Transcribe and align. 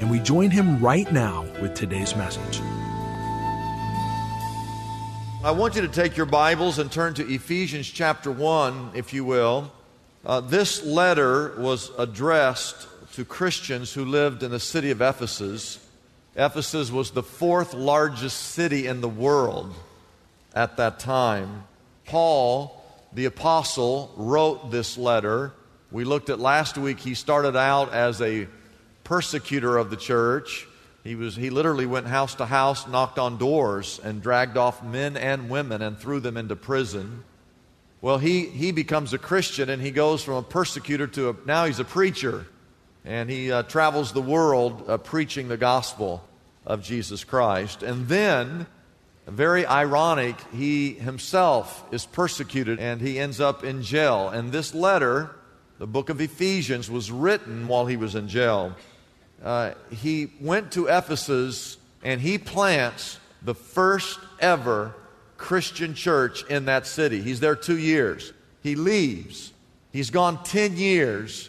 and 0.00 0.10
we 0.10 0.20
join 0.20 0.50
him 0.50 0.78
right 0.80 1.10
now 1.12 1.42
with 1.60 1.74
today's 1.74 2.14
message. 2.14 2.60
I 5.44 5.50
want 5.50 5.74
you 5.76 5.82
to 5.82 5.88
take 5.88 6.16
your 6.16 6.26
Bibles 6.26 6.78
and 6.78 6.90
turn 6.90 7.14
to 7.14 7.26
Ephesians 7.26 7.88
chapter 7.88 8.30
1, 8.30 8.92
if 8.94 9.12
you 9.12 9.24
will. 9.24 9.72
Uh, 10.24 10.40
this 10.40 10.84
letter 10.84 11.54
was 11.58 11.90
addressed 11.98 12.86
to 13.14 13.24
Christians 13.24 13.92
who 13.92 14.04
lived 14.04 14.42
in 14.42 14.50
the 14.50 14.60
city 14.60 14.90
of 14.90 15.00
Ephesus. 15.00 15.84
Ephesus 16.36 16.90
was 16.90 17.10
the 17.10 17.22
fourth 17.22 17.74
largest 17.74 18.38
city 18.38 18.86
in 18.86 19.00
the 19.00 19.08
world 19.08 19.74
at 20.54 20.76
that 20.76 20.98
time. 20.98 21.64
Paul, 22.04 22.82
the 23.12 23.24
apostle, 23.24 24.12
wrote 24.16 24.70
this 24.70 24.96
letter. 24.96 25.52
We 25.90 26.04
looked 26.04 26.30
at 26.30 26.38
last 26.38 26.78
week, 26.78 27.00
he 27.00 27.14
started 27.14 27.56
out 27.56 27.92
as 27.92 28.20
a 28.20 28.48
persecutor 29.08 29.78
of 29.78 29.88
the 29.88 29.96
church. 29.96 30.68
He, 31.02 31.14
was, 31.14 31.34
he 31.34 31.48
literally 31.48 31.86
went 31.86 32.06
house 32.06 32.34
to 32.34 32.44
house, 32.44 32.86
knocked 32.86 33.18
on 33.18 33.38
doors, 33.38 33.98
and 34.04 34.20
dragged 34.20 34.58
off 34.58 34.84
men 34.84 35.16
and 35.16 35.48
women 35.48 35.80
and 35.80 35.98
threw 35.98 36.20
them 36.20 36.36
into 36.36 36.54
prison. 36.54 37.24
Well, 38.02 38.18
he, 38.18 38.44
he 38.44 38.70
becomes 38.70 39.14
a 39.14 39.18
Christian 39.18 39.70
and 39.70 39.80
he 39.80 39.92
goes 39.92 40.22
from 40.22 40.34
a 40.34 40.42
persecutor 40.42 41.06
to 41.06 41.30
a, 41.30 41.36
now 41.46 41.64
he's 41.64 41.80
a 41.80 41.84
preacher. 41.84 42.46
And 43.06 43.30
he 43.30 43.50
uh, 43.50 43.62
travels 43.62 44.12
the 44.12 44.20
world 44.20 44.84
uh, 44.86 44.98
preaching 44.98 45.48
the 45.48 45.56
gospel 45.56 46.22
of 46.66 46.82
Jesus 46.82 47.24
Christ. 47.24 47.82
And 47.82 48.08
then, 48.08 48.66
very 49.26 49.64
ironic, 49.64 50.36
he 50.52 50.92
himself 50.92 51.82
is 51.90 52.04
persecuted 52.04 52.78
and 52.78 53.00
he 53.00 53.18
ends 53.18 53.40
up 53.40 53.64
in 53.64 53.82
jail. 53.82 54.28
And 54.28 54.52
this 54.52 54.74
letter, 54.74 55.34
the 55.78 55.86
book 55.86 56.10
of 56.10 56.20
Ephesians, 56.20 56.90
was 56.90 57.10
written 57.10 57.68
while 57.68 57.86
he 57.86 57.96
was 57.96 58.14
in 58.14 58.28
jail. 58.28 58.76
Uh, 59.42 59.72
he 59.90 60.30
went 60.40 60.72
to 60.72 60.86
Ephesus 60.86 61.76
and 62.02 62.20
he 62.20 62.38
plants 62.38 63.18
the 63.42 63.54
first 63.54 64.18
ever 64.40 64.94
Christian 65.36 65.94
church 65.94 66.44
in 66.44 66.64
that 66.66 66.86
city. 66.86 67.22
He's 67.22 67.40
there 67.40 67.56
two 67.56 67.78
years. 67.78 68.32
He 68.62 68.74
leaves. 68.74 69.52
He's 69.92 70.10
gone 70.10 70.42
10 70.42 70.76
years. 70.76 71.48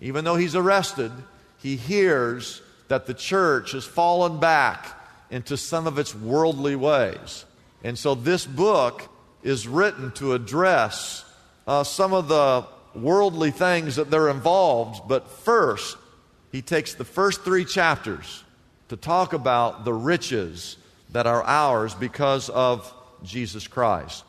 Even 0.00 0.24
though 0.24 0.36
he's 0.36 0.54
arrested, 0.54 1.10
he 1.58 1.76
hears 1.76 2.62
that 2.86 3.06
the 3.06 3.14
church 3.14 3.72
has 3.72 3.84
fallen 3.84 4.38
back 4.38 4.86
into 5.30 5.56
some 5.56 5.86
of 5.86 5.98
its 5.98 6.14
worldly 6.14 6.76
ways. 6.76 7.44
And 7.84 7.98
so 7.98 8.14
this 8.14 8.46
book 8.46 9.08
is 9.42 9.68
written 9.68 10.12
to 10.12 10.32
address 10.32 11.24
uh, 11.66 11.84
some 11.84 12.12
of 12.12 12.28
the 12.28 12.66
worldly 12.94 13.50
things 13.50 13.96
that 13.96 14.10
they're 14.10 14.30
involved. 14.30 15.08
But 15.08 15.28
first, 15.28 15.96
he 16.52 16.62
takes 16.62 16.94
the 16.94 17.04
first 17.04 17.42
three 17.42 17.64
chapters 17.64 18.44
to 18.88 18.96
talk 18.96 19.32
about 19.32 19.84
the 19.84 19.92
riches 19.92 20.76
that 21.10 21.26
are 21.26 21.42
ours 21.42 21.94
because 21.94 22.48
of 22.50 22.92
Jesus 23.22 23.66
Christ. 23.66 24.24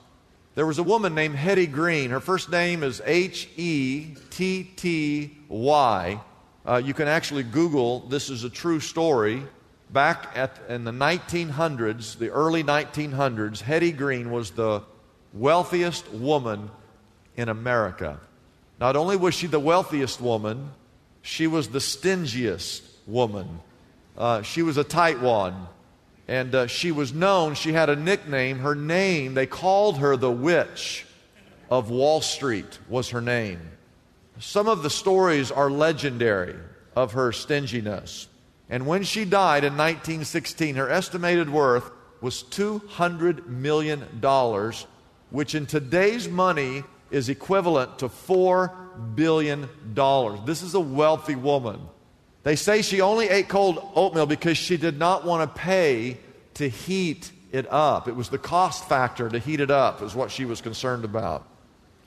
There 0.56 0.66
was 0.66 0.80
a 0.80 0.84
woman 0.84 1.16
named 1.16 1.36
Hetty 1.36 1.68
Green. 1.68 2.10
Her 2.10 2.20
first 2.20 2.52
name 2.52 2.84
is 2.84 3.02
H 3.06 3.48
E 3.56 4.16
T 4.30 4.64
T 4.76 5.38
Y. 5.48 6.22
Uh, 6.66 6.82
you 6.84 6.94
can 6.94 7.08
actually 7.08 7.44
Google, 7.44 8.02
this 8.02 8.30
is 8.30 8.44
a 8.44 8.50
true 8.50 8.80
story. 8.80 9.44
Back 9.92 10.32
at, 10.36 10.60
in 10.68 10.84
the 10.84 10.92
1900s, 10.92 12.18
the 12.18 12.30
early 12.30 12.64
1900s, 12.64 13.62
Hetty 13.62 13.92
Green 13.92 14.30
was 14.30 14.52
the 14.52 14.84
wealthiest 15.34 16.12
woman 16.12 16.70
in 17.38 17.50
America. 17.50 18.20
Not 18.80 18.96
only 18.96 19.16
was 19.16 19.34
she 19.34 19.48
the 19.48 19.60
wealthiest 19.60 20.22
woman, 20.22 20.72
she 21.22 21.48
was 21.48 21.70
the 21.70 21.80
stingiest 21.80 22.82
woman. 23.06 23.60
Uh, 24.18 24.42
she 24.42 24.62
was 24.62 24.78
a 24.78 24.84
tightwad. 24.84 25.54
And 26.28 26.54
uh, 26.54 26.68
she 26.68 26.92
was 26.92 27.12
known, 27.12 27.56
she 27.56 27.74
had 27.74 27.90
a 27.90 27.96
nickname. 27.96 28.60
Her 28.60 28.76
name, 28.76 29.34
they 29.34 29.48
called 29.48 29.98
her 29.98 30.16
the 30.16 30.32
Witch 30.32 31.08
of 31.72 31.90
Wall 31.90 32.22
Street, 32.22 32.78
was 32.88 33.10
her 33.10 33.22
name. 33.22 33.60
Some 34.40 34.68
of 34.68 34.84
the 34.84 34.92
stories 34.92 35.52
are 35.52 35.72
legendary 35.72 36.56
of 36.96 37.14
her 37.14 37.32
stinginess. 37.32 38.28
And 38.70 38.86
when 38.86 39.02
she 39.04 39.26
died 39.26 39.64
in 39.64 39.74
1916, 39.74 40.76
her 40.76 40.88
estimated 40.88 41.50
worth 41.50 41.90
was 42.22 42.44
$200 42.44 43.48
million, 43.48 44.00
which 45.32 45.56
in 45.56 45.66
today's 45.66 46.30
money 46.30 46.84
is 47.12 47.30
equivalent 47.30 48.00
to 48.00 48.10
$4 48.10 49.16
billion. 49.16 49.68
This 50.46 50.62
is 50.62 50.74
a 50.74 50.80
wealthy 50.80 51.36
woman. 51.36 51.80
They 52.44 52.56
say 52.56 52.82
she 52.82 53.02
only 53.02 53.30
ate 53.30 53.50
cold 53.50 53.92
oatmeal 53.96 54.26
because 54.26 54.58
she 54.58 54.78
did 54.78 54.98
not 54.98 55.26
want 55.26 55.50
to 55.54 55.60
pay 55.60 56.18
to 56.56 56.70
heat 56.70 57.32
it 57.52 57.72
up. 57.72 58.08
It 58.08 58.16
was 58.16 58.30
the 58.30 58.38
cost 58.38 58.88
factor 58.88 59.30
to 59.30 59.40
heat 59.40 59.60
it 59.60 59.72
up, 59.72 60.02
is 60.02 60.16
what 60.16 60.32
she 60.32 60.46
was 60.46 60.62
concerned 60.62 61.04
about. 61.04 61.48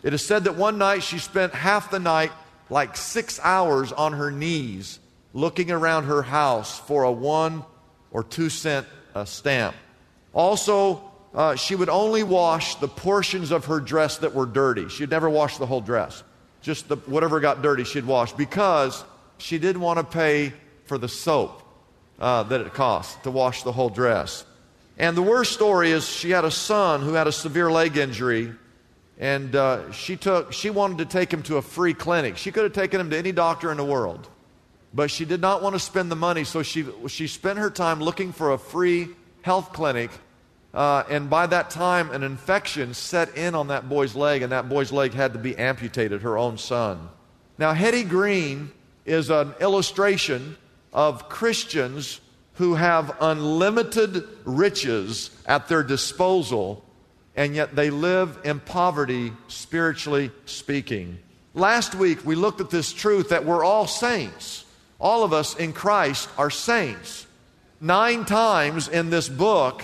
It 0.03 0.15
is 0.15 0.25
said 0.25 0.45
that 0.45 0.57
one 0.57 0.79
night 0.79 1.03
she 1.03 1.19
spent 1.19 1.55
half 1.55 1.91
the 1.91 2.01
night, 2.01 2.33
like 2.71 2.97
six 2.97 3.39
hours, 3.43 3.93
on 3.93 4.15
her 4.15 4.31
knees 4.31 4.99
looking 5.33 5.71
around 5.71 6.05
her 6.05 6.23
house 6.23 6.79
for 6.79 7.05
a 7.05 7.13
one 7.13 7.65
or 8.11 8.23
two 8.23 8.49
cent 8.49 8.87
uh, 9.15 9.25
stamp. 9.25 9.75
Also, 10.33 11.12
uh, 11.35 11.55
she 11.57 11.75
would 11.75 11.89
only 11.89 12.23
wash 12.23 12.75
the 12.77 12.89
portions 12.89 13.51
of 13.51 13.67
her 13.67 13.81
dress 13.81 14.19
that 14.19 14.35
were 14.35 14.47
dirty. 14.47 14.89
She'd 14.89 15.11
never 15.11 15.31
wash 15.31 15.59
the 15.59 15.67
whole 15.67 15.81
dress. 15.81 16.23
Just 16.61 16.89
the, 16.89 16.97
whatever 16.97 17.41
got 17.41 17.63
dirty, 17.63 17.85
she'd 17.85 18.05
wash 18.05 18.33
because 18.33 19.05
she 19.39 19.59
didn't 19.59 19.81
want 19.81 19.99
to 19.99 20.05
pay 20.05 20.53
for 20.85 20.99
the 20.99 21.09
soap 21.09 21.63
uh, 22.19 22.43
that 22.45 22.61
it 22.61 22.75
cost 22.75 23.23
to 23.25 23.31
wash 23.31 23.63
the 23.63 23.73
whole 23.73 23.89
dress. 23.89 24.45
And 24.99 25.17
the 25.17 25.23
worst 25.23 25.53
story 25.53 25.91
is 25.91 26.09
she 26.09 26.31
had 26.31 26.45
a 26.45 26.51
son 26.51 27.01
who 27.01 27.15
had 27.15 27.27
a 27.27 27.33
severe 27.33 27.71
leg 27.71 27.97
injury, 27.97 28.53
and 29.19 29.57
uh, 29.57 29.91
she, 29.91 30.17
took, 30.17 30.53
she 30.53 30.71
wanted 30.71 30.99
to 30.99 31.07
take 31.07 31.33
him 31.33 31.43
to 31.45 31.57
a 31.57 31.63
free 31.63 31.95
clinic. 31.95 32.37
She 32.37 32.53
could 32.53 32.65
have 32.65 32.75
taken 32.75 33.01
him 33.01 33.11
to 33.11 33.17
any 33.17 33.33
doctor 33.33 33.71
in 33.71 33.79
the 33.79 33.85
world, 33.85 34.29
but 34.93 35.11
she 35.11 35.25
did 35.25 35.41
not 35.41 35.63
want 35.63 35.75
to 35.75 35.81
spend 35.81 36.11
the 36.11 36.17
money, 36.17 36.45
so 36.45 36.63
she, 36.63 36.85
she 37.09 37.27
spent 37.27 37.59
her 37.59 37.71
time 37.71 38.01
looking 38.01 38.33
for 38.33 38.53
a 38.53 38.59
free 38.59 39.09
health 39.41 39.73
clinic. 39.73 40.11
Uh, 40.75 41.05
and 41.11 41.29
by 41.29 41.47
that 41.47 41.69
time, 41.69 42.11
an 42.11 42.23
infection 42.23 42.95
set 42.95 43.37
in 43.37 43.55
on 43.55 43.69
that 43.69 43.89
boy's 43.89 44.15
leg, 44.15 44.43
and 44.43 44.53
that 44.53 44.69
boy's 44.69 44.91
leg 44.91 45.13
had 45.13 45.35
to 45.35 45.39
be 45.39 45.57
amputated, 45.57 46.23
her 46.23 46.39
own 46.39 46.57
son. 46.57 47.09
Now, 47.59 47.75
Hetty 47.75 48.05
Green 48.05 48.73
is 49.05 49.29
an 49.29 49.55
illustration 49.61 50.57
of 50.93 51.29
Christians 51.29 52.21
who 52.55 52.75
have 52.75 53.17
unlimited 53.21 54.25
riches 54.45 55.31
at 55.47 55.69
their 55.69 55.83
disposal, 55.83 56.85
and 57.37 57.55
yet 57.55 57.75
they 57.75 57.91
live 57.91 58.39
in 58.45 58.61
poverty, 58.61 59.33
spiritually 59.49 60.31
speaking. 60.47 61.19
Last 61.55 61.95
week, 61.95 62.25
we 62.25 62.35
looked 62.35 62.61
at 62.61 62.71
this 62.71 62.93
truth 62.93 63.29
that 63.29 63.45
we're 63.45 63.65
all 63.65 63.87
saints. 63.87 64.65
All 64.99 65.25
of 65.25 65.33
us 65.33 65.57
in 65.57 65.73
Christ 65.73 66.29
are 66.39 66.51
saints. 66.51 67.27
Nine 67.81 68.25
times 68.25 68.89
in 68.89 69.11
this 69.11 69.29
book, 69.29 69.83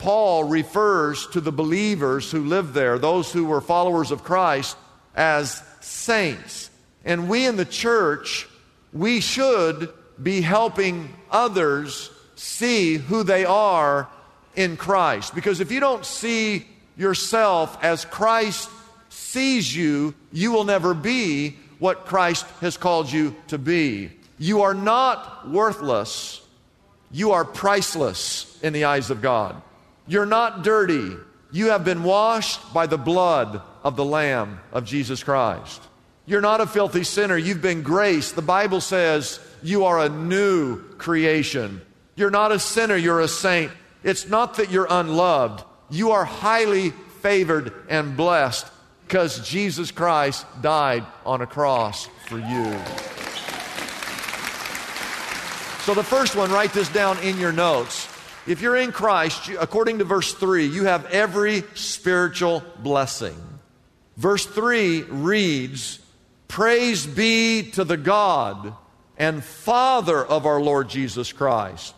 Paul 0.00 0.44
refers 0.44 1.26
to 1.28 1.42
the 1.42 1.52
believers 1.52 2.30
who 2.30 2.44
lived 2.44 2.72
there, 2.72 2.98
those 2.98 3.30
who 3.30 3.44
were 3.44 3.60
followers 3.60 4.10
of 4.10 4.24
Christ, 4.24 4.78
as 5.14 5.62
saints. 5.82 6.70
And 7.04 7.28
we 7.28 7.46
in 7.46 7.56
the 7.56 7.66
church, 7.66 8.48
we 8.94 9.20
should 9.20 9.92
be 10.20 10.40
helping 10.40 11.14
others 11.30 12.10
see 12.34 12.94
who 12.96 13.22
they 13.22 13.44
are 13.44 14.08
in 14.56 14.78
Christ. 14.78 15.34
Because 15.34 15.60
if 15.60 15.70
you 15.70 15.80
don't 15.80 16.06
see 16.06 16.66
yourself 16.96 17.76
as 17.84 18.06
Christ 18.06 18.70
sees 19.10 19.76
you, 19.76 20.14
you 20.32 20.50
will 20.50 20.64
never 20.64 20.94
be 20.94 21.56
what 21.78 22.06
Christ 22.06 22.46
has 22.62 22.78
called 22.78 23.12
you 23.12 23.36
to 23.48 23.58
be. 23.58 24.12
You 24.38 24.62
are 24.62 24.74
not 24.74 25.50
worthless, 25.50 26.40
you 27.10 27.32
are 27.32 27.44
priceless 27.44 28.58
in 28.62 28.72
the 28.72 28.84
eyes 28.84 29.10
of 29.10 29.20
God. 29.20 29.60
You're 30.10 30.26
not 30.26 30.64
dirty. 30.64 31.16
You 31.52 31.68
have 31.68 31.84
been 31.84 32.02
washed 32.02 32.74
by 32.74 32.88
the 32.88 32.98
blood 32.98 33.62
of 33.84 33.94
the 33.94 34.04
Lamb 34.04 34.58
of 34.72 34.84
Jesus 34.84 35.22
Christ. 35.22 35.80
You're 36.26 36.40
not 36.40 36.60
a 36.60 36.66
filthy 36.66 37.04
sinner. 37.04 37.36
You've 37.36 37.62
been 37.62 37.82
graced. 37.82 38.34
The 38.34 38.42
Bible 38.42 38.80
says 38.80 39.38
you 39.62 39.84
are 39.84 40.00
a 40.00 40.08
new 40.08 40.82
creation. 40.94 41.80
You're 42.16 42.30
not 42.30 42.50
a 42.50 42.58
sinner, 42.58 42.96
you're 42.96 43.20
a 43.20 43.28
saint. 43.28 43.70
It's 44.02 44.28
not 44.28 44.54
that 44.56 44.72
you're 44.72 44.88
unloved. 44.90 45.62
You 45.90 46.10
are 46.10 46.24
highly 46.24 46.90
favored 47.20 47.72
and 47.88 48.16
blessed 48.16 48.66
because 49.06 49.48
Jesus 49.48 49.92
Christ 49.92 50.44
died 50.60 51.06
on 51.24 51.40
a 51.40 51.46
cross 51.46 52.08
for 52.26 52.38
you. 52.38 52.64
So, 55.84 55.94
the 55.94 56.02
first 56.02 56.34
one, 56.34 56.50
write 56.50 56.72
this 56.72 56.88
down 56.88 57.16
in 57.20 57.38
your 57.38 57.52
notes. 57.52 58.08
If 58.50 58.62
you're 58.62 58.74
in 58.74 58.90
Christ, 58.90 59.48
according 59.60 59.98
to 59.98 60.04
verse 60.04 60.34
3, 60.34 60.66
you 60.66 60.82
have 60.82 61.06
every 61.06 61.62
spiritual 61.74 62.64
blessing. 62.80 63.36
Verse 64.16 64.44
3 64.44 65.02
reads, 65.02 66.00
Praise 66.48 67.06
be 67.06 67.70
to 67.74 67.84
the 67.84 67.96
God 67.96 68.74
and 69.16 69.44
Father 69.44 70.26
of 70.26 70.46
our 70.46 70.60
Lord 70.60 70.88
Jesus 70.88 71.32
Christ, 71.32 71.94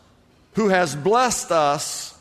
who 0.53 0.69
has 0.69 0.95
blessed 0.95 1.51
us 1.53 2.21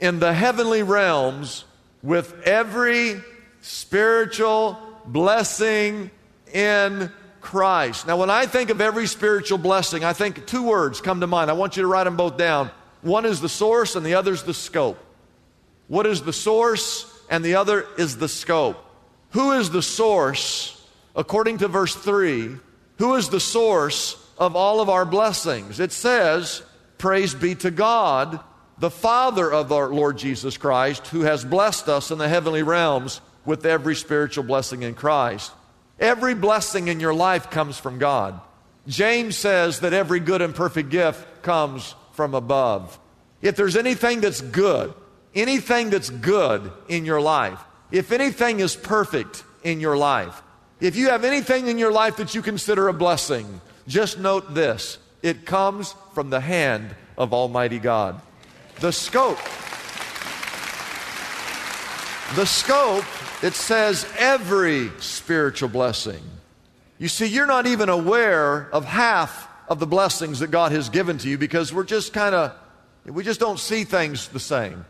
in 0.00 0.18
the 0.18 0.32
heavenly 0.32 0.82
realms 0.82 1.64
with 2.02 2.34
every 2.42 3.22
spiritual 3.60 4.76
blessing 5.06 6.10
in 6.52 7.12
Christ. 7.40 8.08
Now, 8.08 8.16
when 8.16 8.28
I 8.28 8.46
think 8.46 8.70
of 8.70 8.80
every 8.80 9.06
spiritual 9.06 9.58
blessing, 9.58 10.02
I 10.02 10.14
think 10.14 10.48
two 10.48 10.64
words 10.64 11.00
come 11.00 11.20
to 11.20 11.28
mind. 11.28 11.48
I 11.48 11.54
want 11.54 11.76
you 11.76 11.84
to 11.84 11.86
write 11.86 12.04
them 12.04 12.16
both 12.16 12.36
down. 12.36 12.72
One 13.02 13.24
is 13.24 13.40
the 13.40 13.48
source, 13.48 13.96
and 13.96 14.04
the 14.04 14.14
other 14.14 14.32
is 14.32 14.42
the 14.42 14.54
scope. 14.54 14.98
What 15.86 16.06
is 16.06 16.22
the 16.22 16.32
source, 16.32 17.06
and 17.30 17.44
the 17.44 17.54
other 17.54 17.86
is 17.96 18.18
the 18.18 18.28
scope. 18.28 18.84
Who 19.30 19.52
is 19.52 19.70
the 19.70 19.82
source, 19.82 20.86
according 21.14 21.58
to 21.58 21.68
verse 21.68 21.94
3? 21.94 22.56
Who 22.98 23.14
is 23.14 23.28
the 23.28 23.40
source 23.40 24.16
of 24.38 24.54
all 24.56 24.80
of 24.80 24.88
our 24.88 25.04
blessings. 25.04 25.80
It 25.80 25.92
says, 25.92 26.62
Praise 26.96 27.34
be 27.34 27.54
to 27.56 27.70
God, 27.70 28.40
the 28.78 28.90
Father 28.90 29.52
of 29.52 29.72
our 29.72 29.88
Lord 29.88 30.16
Jesus 30.18 30.56
Christ, 30.56 31.08
who 31.08 31.22
has 31.22 31.44
blessed 31.44 31.88
us 31.88 32.10
in 32.10 32.18
the 32.18 32.28
heavenly 32.28 32.62
realms 32.62 33.20
with 33.44 33.66
every 33.66 33.96
spiritual 33.96 34.44
blessing 34.44 34.82
in 34.82 34.94
Christ. 34.94 35.52
Every 35.98 36.34
blessing 36.34 36.88
in 36.88 37.00
your 37.00 37.14
life 37.14 37.50
comes 37.50 37.78
from 37.78 37.98
God. 37.98 38.40
James 38.86 39.36
says 39.36 39.80
that 39.80 39.92
every 39.92 40.20
good 40.20 40.40
and 40.40 40.54
perfect 40.54 40.90
gift 40.90 41.42
comes 41.42 41.94
from 42.18 42.34
above. 42.34 42.98
If 43.42 43.54
there's 43.54 43.76
anything 43.76 44.22
that's 44.22 44.40
good, 44.40 44.92
anything 45.36 45.90
that's 45.90 46.10
good 46.10 46.72
in 46.88 47.04
your 47.04 47.20
life, 47.20 47.60
if 47.92 48.10
anything 48.10 48.58
is 48.58 48.74
perfect 48.74 49.44
in 49.62 49.78
your 49.78 49.96
life, 49.96 50.42
if 50.80 50.96
you 50.96 51.10
have 51.10 51.22
anything 51.24 51.68
in 51.68 51.78
your 51.78 51.92
life 51.92 52.16
that 52.16 52.34
you 52.34 52.42
consider 52.42 52.88
a 52.88 52.92
blessing, 52.92 53.60
just 53.86 54.18
note 54.18 54.52
this 54.52 54.98
it 55.22 55.46
comes 55.46 55.94
from 56.12 56.28
the 56.30 56.40
hand 56.40 56.92
of 57.16 57.32
Almighty 57.32 57.78
God. 57.78 58.20
The 58.80 58.90
scope. 58.90 59.38
The 62.34 62.46
scope, 62.46 63.04
it 63.44 63.54
says 63.54 64.04
every 64.18 64.90
spiritual 64.98 65.68
blessing. 65.68 66.24
You 66.98 67.06
see, 67.06 67.26
you're 67.26 67.46
not 67.46 67.68
even 67.68 67.88
aware 67.88 68.68
of 68.72 68.84
half 68.86 69.47
of 69.68 69.78
the 69.78 69.86
blessings 69.86 70.40
that 70.40 70.50
God 70.50 70.72
has 70.72 70.88
given 70.88 71.18
to 71.18 71.28
you 71.28 71.38
because 71.38 71.72
we're 71.72 71.84
just 71.84 72.12
kind 72.12 72.34
of, 72.34 72.54
we 73.04 73.22
just 73.22 73.40
don't 73.40 73.58
see 73.58 73.84
things 73.84 74.28
the 74.28 74.40
same. 74.40 74.84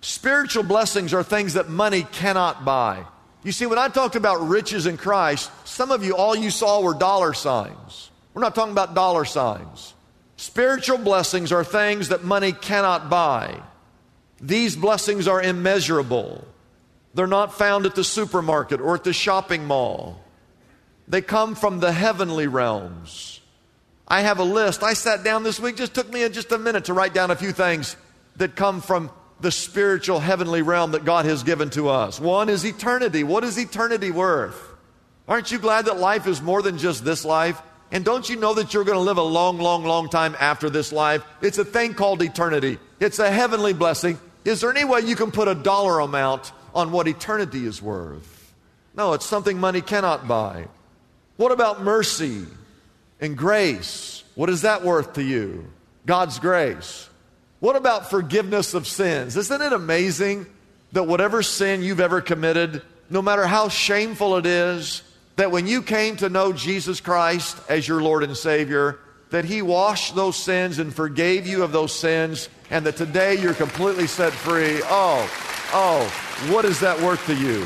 Spiritual 0.00 0.64
blessings 0.64 1.14
are 1.14 1.22
things 1.22 1.54
that 1.54 1.68
money 1.68 2.02
cannot 2.12 2.64
buy. 2.64 3.04
You 3.42 3.52
see, 3.52 3.66
when 3.66 3.78
I 3.78 3.88
talked 3.88 4.16
about 4.16 4.48
riches 4.48 4.86
in 4.86 4.96
Christ, 4.96 5.50
some 5.66 5.90
of 5.90 6.04
you, 6.04 6.16
all 6.16 6.34
you 6.34 6.50
saw 6.50 6.80
were 6.80 6.94
dollar 6.94 7.34
signs. 7.34 8.10
We're 8.32 8.42
not 8.42 8.54
talking 8.54 8.72
about 8.72 8.94
dollar 8.94 9.24
signs. 9.24 9.94
Spiritual 10.36 10.98
blessings 10.98 11.52
are 11.52 11.62
things 11.62 12.08
that 12.08 12.24
money 12.24 12.52
cannot 12.52 13.08
buy. 13.08 13.62
These 14.40 14.76
blessings 14.76 15.28
are 15.28 15.40
immeasurable. 15.40 16.46
They're 17.14 17.26
not 17.26 17.54
found 17.54 17.86
at 17.86 17.94
the 17.94 18.02
supermarket 18.04 18.80
or 18.80 18.94
at 18.94 19.04
the 19.04 19.12
shopping 19.12 19.66
mall. 19.66 20.20
They 21.06 21.22
come 21.22 21.54
from 21.54 21.80
the 21.80 21.92
heavenly 21.92 22.46
realms. 22.46 23.33
I 24.06 24.20
have 24.20 24.38
a 24.38 24.44
list. 24.44 24.82
I 24.82 24.94
sat 24.94 25.24
down 25.24 25.42
this 25.42 25.58
week, 25.58 25.76
just 25.76 25.94
took 25.94 26.12
me 26.12 26.28
just 26.28 26.52
a 26.52 26.58
minute 26.58 26.86
to 26.86 26.94
write 26.94 27.14
down 27.14 27.30
a 27.30 27.36
few 27.36 27.52
things 27.52 27.96
that 28.36 28.56
come 28.56 28.80
from 28.80 29.10
the 29.40 29.50
spiritual 29.50 30.20
heavenly 30.20 30.62
realm 30.62 30.92
that 30.92 31.04
God 31.04 31.24
has 31.24 31.42
given 31.42 31.70
to 31.70 31.88
us. 31.88 32.20
One 32.20 32.48
is 32.48 32.64
eternity. 32.64 33.24
What 33.24 33.44
is 33.44 33.58
eternity 33.58 34.10
worth? 34.10 34.60
Aren't 35.26 35.52
you 35.52 35.58
glad 35.58 35.86
that 35.86 35.98
life 35.98 36.26
is 36.26 36.42
more 36.42 36.62
than 36.62 36.78
just 36.78 37.04
this 37.04 37.24
life? 37.24 37.60
And 37.90 38.04
don't 38.04 38.28
you 38.28 38.36
know 38.36 38.54
that 38.54 38.74
you're 38.74 38.84
going 38.84 38.98
to 38.98 39.02
live 39.02 39.18
a 39.18 39.22
long, 39.22 39.58
long, 39.58 39.84
long 39.84 40.08
time 40.08 40.36
after 40.38 40.68
this 40.68 40.92
life? 40.92 41.24
It's 41.40 41.58
a 41.58 41.64
thing 41.64 41.94
called 41.94 42.22
eternity. 42.22 42.78
It's 43.00 43.18
a 43.18 43.30
heavenly 43.30 43.72
blessing. 43.72 44.18
Is 44.44 44.60
there 44.60 44.70
any 44.70 44.84
way 44.84 45.00
you 45.00 45.16
can 45.16 45.30
put 45.30 45.48
a 45.48 45.54
dollar 45.54 46.00
amount 46.00 46.52
on 46.74 46.92
what 46.92 47.08
eternity 47.08 47.66
is 47.66 47.80
worth? 47.80 48.52
No, 48.96 49.12
it's 49.14 49.26
something 49.26 49.58
money 49.58 49.80
cannot 49.80 50.28
buy. 50.28 50.68
What 51.36 51.52
about 51.52 51.82
mercy 51.82 52.46
and 53.24 53.36
grace? 53.36 54.22
What 54.34 54.50
is 54.50 54.62
that 54.62 54.84
worth 54.84 55.14
to 55.14 55.22
you? 55.22 55.72
God's 56.06 56.38
grace. 56.38 57.08
What 57.60 57.76
about 57.76 58.10
forgiveness 58.10 58.74
of 58.74 58.86
sins? 58.86 59.36
Isn't 59.36 59.62
it 59.62 59.72
amazing 59.72 60.46
that 60.92 61.04
whatever 61.04 61.42
sin 61.42 61.82
you've 61.82 62.00
ever 62.00 62.20
committed, 62.20 62.82
no 63.10 63.22
matter 63.22 63.46
how 63.46 63.68
shameful 63.68 64.36
it 64.36 64.46
is, 64.46 65.02
that 65.36 65.50
when 65.50 65.66
you 65.66 65.82
came 65.82 66.16
to 66.16 66.28
know 66.28 66.52
Jesus 66.52 67.00
Christ 67.00 67.58
as 67.68 67.88
your 67.88 68.02
Lord 68.02 68.22
and 68.22 68.36
Savior, 68.36 69.00
that 69.30 69.44
He 69.44 69.62
washed 69.62 70.14
those 70.14 70.36
sins 70.36 70.78
and 70.78 70.94
forgave 70.94 71.46
you 71.46 71.64
of 71.64 71.72
those 71.72 71.98
sins, 71.98 72.48
and 72.70 72.86
that 72.86 72.96
today 72.96 73.34
you're 73.40 73.54
completely 73.54 74.06
set 74.06 74.32
free. 74.32 74.80
Oh, 74.84 75.28
oh, 75.72 76.04
what 76.52 76.64
is 76.64 76.80
that 76.80 77.00
worth 77.00 77.24
to 77.26 77.34
you? 77.34 77.64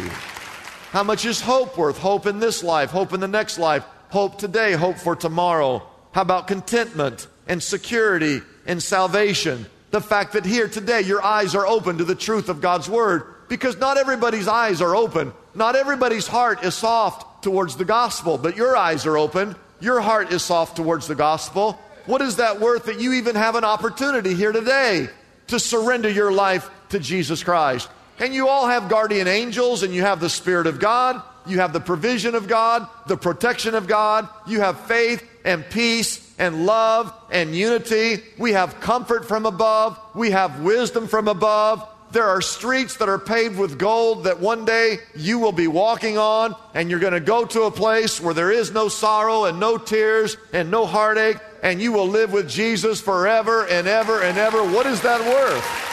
How 0.91 1.03
much 1.03 1.27
is 1.27 1.41
hope 1.41 1.77
worth? 1.77 1.99
Hope 1.99 2.27
in 2.27 2.39
this 2.39 2.63
life, 2.63 2.91
hope 2.91 3.13
in 3.13 3.21
the 3.21 3.29
next 3.29 3.59
life, 3.59 3.85
hope 4.11 4.39
today, 4.39 4.73
hope 4.73 4.97
for 4.97 5.17
tomorrow. 5.17 5.83
How 6.13 6.23
about 6.23 6.49
contentment 6.49 7.27
and 7.47 7.63
security 7.63 8.41
and 8.67 8.83
salvation? 8.83 9.67
The 9.91 10.01
fact 10.01 10.35
that 10.35 10.45
here 10.45 10.69
today 10.69 11.01
your 11.03 11.23
eyes 11.23 11.55
are 11.55 11.67
open 11.67 11.99
to 11.99 12.05
the 12.05 12.15
truth 12.15 12.49
of 12.49 12.61
God's 12.61 12.89
Word 12.89 13.35
because 13.49 13.79
not 13.79 13.97
everybody's 13.97 14.49
eyes 14.49 14.83
are 14.83 14.95
open. 14.95 15.33
Not 15.55 15.77
everybody's 15.77 16.27
heart 16.27 16.63
is 16.63 16.75
soft 16.75 17.43
towards 17.43 17.77
the 17.77 17.85
gospel, 17.85 18.39
but 18.39 18.57
your 18.57 18.77
eyes 18.77 19.07
are 19.07 19.17
open, 19.17 19.57
your 19.81 20.01
heart 20.01 20.33
is 20.33 20.43
soft 20.43 20.77
towards 20.77 21.07
the 21.07 21.15
gospel. 21.15 21.79
What 22.07 22.21
is 22.21 22.37
that 22.37 22.61
worth 22.61 22.87
that 22.87 23.01
you 23.01 23.15
even 23.15 23.37
have 23.37 23.55
an 23.55 23.65
opportunity 23.65 24.35
here 24.35 24.53
today 24.53 25.09
to 25.49 25.59
surrender 25.61 26.09
your 26.09 26.33
life 26.33 26.71
to 26.91 26.99
Jesus 26.99 27.43
Christ? 27.43 27.89
And 28.19 28.35
you 28.35 28.49
all 28.49 28.67
have 28.67 28.89
guardian 28.89 29.29
angels, 29.29 29.83
and 29.83 29.95
you 29.95 30.03
have 30.03 30.19
the 30.19 30.29
Spirit 30.29 30.67
of 30.67 30.81
God, 30.81 31.23
you 31.49 31.61
have 31.61 31.73
the 31.73 31.81
provision 31.81 32.35
of 32.35 32.49
God, 32.49 32.89
the 33.07 33.17
protection 33.17 33.75
of 33.75 33.87
God, 33.87 34.29
you 34.47 34.61
have 34.61 34.81
faith 34.81 35.27
and 35.45 35.69
peace 35.71 36.33
and 36.39 36.67
love 36.67 37.13
and 37.31 37.55
unity. 37.55 38.23
We 38.37 38.53
have 38.53 38.81
comfort 38.81 39.27
from 39.27 39.47
above, 39.47 39.99
we 40.15 40.31
have 40.31 40.61
wisdom 40.61 41.09
from 41.09 41.29
above, 41.29 41.87
there 42.11 42.27
are 42.27 42.41
streets 42.41 42.97
that 42.97 43.09
are 43.09 43.19
paved 43.19 43.59
with 43.59 43.79
gold 43.79 44.25
that 44.25 44.41
one 44.41 44.65
day 44.65 44.99
you 45.15 45.39
will 45.39 45.53
be 45.53 45.67
walking 45.67 46.17
on, 46.17 46.55
and 46.73 46.89
you're 46.89 47.01
going 47.01 47.13
to 47.13 47.21
go 47.21 47.45
to 47.45 47.63
a 47.65 47.71
place 47.71 48.21
where 48.21 48.33
there 48.33 48.51
is 48.51 48.73
no 48.73 48.89
sorrow 48.89 49.45
and 49.45 49.61
no 49.61 49.77
tears 49.77 50.37
and 50.53 50.71
no 50.71 50.87
heartache, 50.87 51.37
and 51.63 51.83
you 51.83 51.93
will 51.93 52.09
live 52.09 52.33
with 52.33 52.49
Jesus 52.49 53.01
forever 53.01 53.67
and 53.67 53.87
ever 53.87 54.23
and 54.23 54.39
ever. 54.39 54.63
What 54.63 54.87
is 54.87 55.03
that 55.03 55.21
worth? 55.21 55.88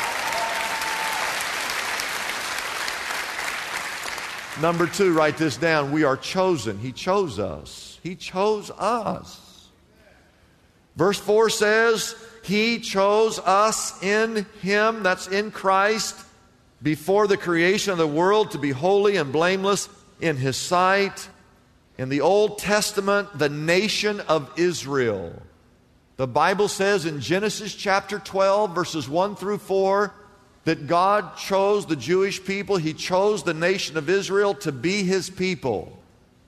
Number 4.61 4.87
two, 4.87 5.13
write 5.13 5.37
this 5.37 5.57
down. 5.57 5.91
We 5.91 6.03
are 6.03 6.17
chosen. 6.17 6.79
He 6.79 6.91
chose 6.91 7.39
us. 7.39 7.99
He 8.03 8.15
chose 8.15 8.71
us. 8.71 9.69
Verse 10.95 11.19
4 11.19 11.49
says, 11.49 12.15
he 12.45 12.79
chose 12.79 13.39
us 13.39 14.01
in 14.03 14.45
Him, 14.61 15.01
that's 15.01 15.27
in 15.27 15.49
Christ, 15.49 16.15
before 16.81 17.25
the 17.25 17.37
creation 17.37 17.91
of 17.91 17.97
the 17.97 18.05
world 18.05 18.51
to 18.51 18.59
be 18.59 18.69
holy 18.69 19.17
and 19.17 19.33
blameless 19.33 19.89
in 20.21 20.37
his 20.37 20.55
sight. 20.55 21.27
In 21.97 22.09
the 22.09 22.21
Old 22.21 22.59
Testament, 22.59 23.39
the 23.39 23.49
nation 23.49 24.19
of 24.21 24.51
Israel. 24.57 25.41
The 26.17 26.27
Bible 26.27 26.67
says 26.67 27.05
in 27.05 27.19
Genesis 27.19 27.73
chapter 27.73 28.19
12, 28.19 28.75
verses 28.75 29.09
1 29.09 29.35
through 29.37 29.57
4, 29.57 30.13
that 30.65 30.87
God 30.87 31.37
chose 31.37 31.85
the 31.85 31.95
Jewish 31.95 32.43
people, 32.43 32.77
He 32.77 32.93
chose 32.93 33.43
the 33.43 33.53
nation 33.53 33.97
of 33.97 34.09
Israel 34.09 34.53
to 34.55 34.71
be 34.71 35.03
His 35.03 35.29
people. 35.29 35.97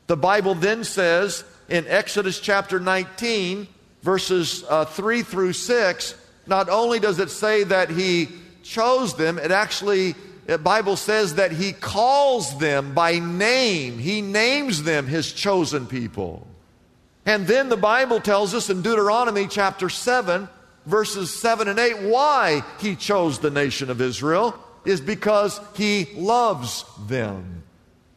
The 0.07 0.17
Bible 0.17 0.55
then 0.55 0.83
says 0.83 1.43
in 1.69 1.87
Exodus 1.87 2.39
chapter 2.39 2.79
19, 2.79 3.67
verses 4.01 4.63
uh, 4.69 4.85
3 4.85 5.21
through 5.23 5.53
6, 5.53 6.15
not 6.45 6.69
only 6.69 6.99
does 6.99 7.19
it 7.19 7.29
say 7.29 7.63
that 7.63 7.89
He 7.89 8.29
chose 8.63 9.15
them, 9.15 9.37
it 9.37 9.51
actually 9.51 10.15
the 10.47 10.57
Bible 10.57 10.95
says 10.95 11.35
that 11.35 11.51
he 11.51 11.73
calls 11.73 12.57
them 12.57 12.93
by 12.93 13.19
name. 13.19 13.99
He 13.99 14.21
names 14.21 14.83
them 14.83 15.05
his 15.05 15.33
chosen 15.33 15.85
people. 15.85 16.47
And 17.25 17.45
then 17.45 17.67
the 17.67 17.75
Bible 17.75 18.21
tells 18.21 18.53
us 18.53 18.69
in 18.69 18.81
Deuteronomy 18.81 19.47
chapter 19.47 19.89
7, 19.89 20.47
verses 20.87 21.31
7 21.31 21.67
and 21.67 21.77
8, 21.77 21.99
why 22.03 22.63
he 22.79 22.95
chose 22.95 23.39
the 23.39 23.51
nation 23.51 23.89
of 23.91 24.01
Israel 24.01 24.57
is 24.85 25.01
because 25.01 25.59
he 25.75 26.07
loves 26.15 26.85
them. 27.07 27.63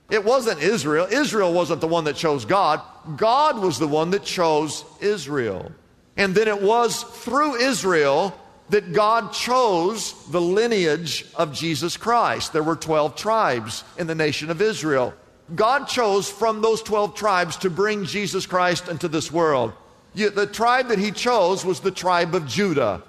It 0.08 0.24
wasn't 0.24 0.62
Israel. 0.62 1.06
Israel 1.10 1.52
wasn't 1.52 1.80
the 1.80 1.88
one 1.88 2.04
that 2.04 2.16
chose 2.16 2.44
God. 2.44 2.80
God 3.16 3.58
was 3.58 3.78
the 3.78 3.88
one 3.88 4.10
that 4.10 4.24
chose 4.24 4.84
Israel. 5.00 5.72
And 6.16 6.34
then 6.34 6.48
it 6.48 6.62
was 6.62 7.02
through 7.02 7.56
Israel 7.56 8.36
that 8.70 8.92
God 8.92 9.32
chose 9.32 10.14
the 10.30 10.40
lineage 10.40 11.26
of 11.34 11.52
Jesus 11.52 11.96
Christ. 11.96 12.52
There 12.52 12.62
were 12.62 12.76
12 12.76 13.16
tribes 13.16 13.82
in 13.98 14.06
the 14.06 14.14
nation 14.14 14.50
of 14.50 14.62
Israel. 14.62 15.12
God 15.54 15.86
chose 15.86 16.30
from 16.30 16.60
those 16.60 16.82
12 16.82 17.16
tribes 17.16 17.56
to 17.58 17.70
bring 17.70 18.04
Jesus 18.04 18.46
Christ 18.46 18.88
into 18.88 19.08
this 19.08 19.32
world. 19.32 19.72
The 20.14 20.46
tribe 20.46 20.88
that 20.88 20.98
he 20.98 21.10
chose 21.10 21.64
was 21.64 21.80
the 21.80 21.90
tribe 21.90 22.34
of 22.34 22.46
Judah. 22.46 23.02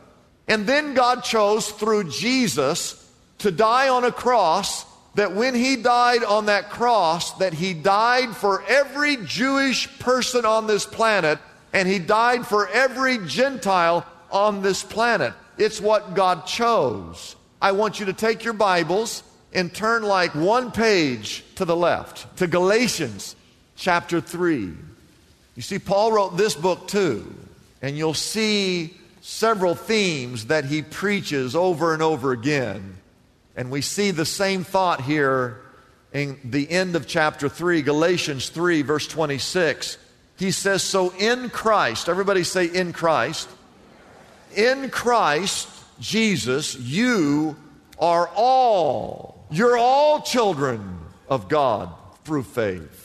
And 0.47 0.67
then 0.67 0.93
God 0.93 1.23
chose 1.23 1.69
through 1.69 2.09
Jesus 2.09 2.97
to 3.39 3.51
die 3.51 3.89
on 3.89 4.03
a 4.03 4.11
cross 4.11 4.85
that 5.15 5.33
when 5.33 5.55
he 5.55 5.75
died 5.75 6.23
on 6.23 6.45
that 6.45 6.69
cross 6.69 7.33
that 7.37 7.53
he 7.53 7.73
died 7.73 8.35
for 8.35 8.63
every 8.67 9.17
Jewish 9.17 9.99
person 9.99 10.45
on 10.45 10.67
this 10.67 10.85
planet 10.85 11.39
and 11.73 11.87
he 11.87 11.99
died 11.99 12.45
for 12.45 12.67
every 12.69 13.17
Gentile 13.25 14.05
on 14.31 14.61
this 14.61 14.83
planet. 14.83 15.33
It's 15.57 15.81
what 15.81 16.13
God 16.13 16.45
chose. 16.45 17.35
I 17.61 17.73
want 17.73 17.99
you 17.99 18.07
to 18.07 18.13
take 18.13 18.43
your 18.43 18.53
Bibles 18.53 19.23
and 19.53 19.73
turn 19.73 20.03
like 20.03 20.33
one 20.33 20.71
page 20.71 21.43
to 21.55 21.65
the 21.65 21.75
left 21.75 22.37
to 22.37 22.47
Galatians 22.47 23.35
chapter 23.75 24.21
3. 24.21 24.73
You 25.61 25.63
see, 25.63 25.77
Paul 25.77 26.11
wrote 26.11 26.37
this 26.37 26.55
book 26.55 26.87
too, 26.87 27.35
and 27.83 27.95
you'll 27.95 28.15
see 28.15 28.97
several 29.21 29.75
themes 29.75 30.47
that 30.47 30.65
he 30.65 30.81
preaches 30.81 31.55
over 31.55 31.93
and 31.93 32.01
over 32.01 32.31
again. 32.31 32.95
And 33.55 33.69
we 33.69 33.81
see 33.81 34.09
the 34.09 34.25
same 34.25 34.63
thought 34.63 35.01
here 35.01 35.61
in 36.13 36.39
the 36.43 36.67
end 36.67 36.95
of 36.95 37.05
chapter 37.05 37.47
3, 37.47 37.83
Galatians 37.83 38.49
3, 38.49 38.81
verse 38.81 39.05
26. 39.07 39.99
He 40.39 40.49
says, 40.49 40.81
So 40.81 41.13
in 41.19 41.51
Christ, 41.51 42.09
everybody 42.09 42.43
say, 42.43 42.65
in 42.65 42.91
Christ 42.91 43.47
in 44.55 44.89
Christ 44.89 45.69
Jesus, 45.99 46.75
you 46.75 47.55
are 47.99 48.27
all, 48.33 49.45
you're 49.51 49.77
all 49.77 50.23
children 50.23 51.01
of 51.29 51.49
God 51.49 51.91
through 52.23 52.45
faith. 52.45 53.00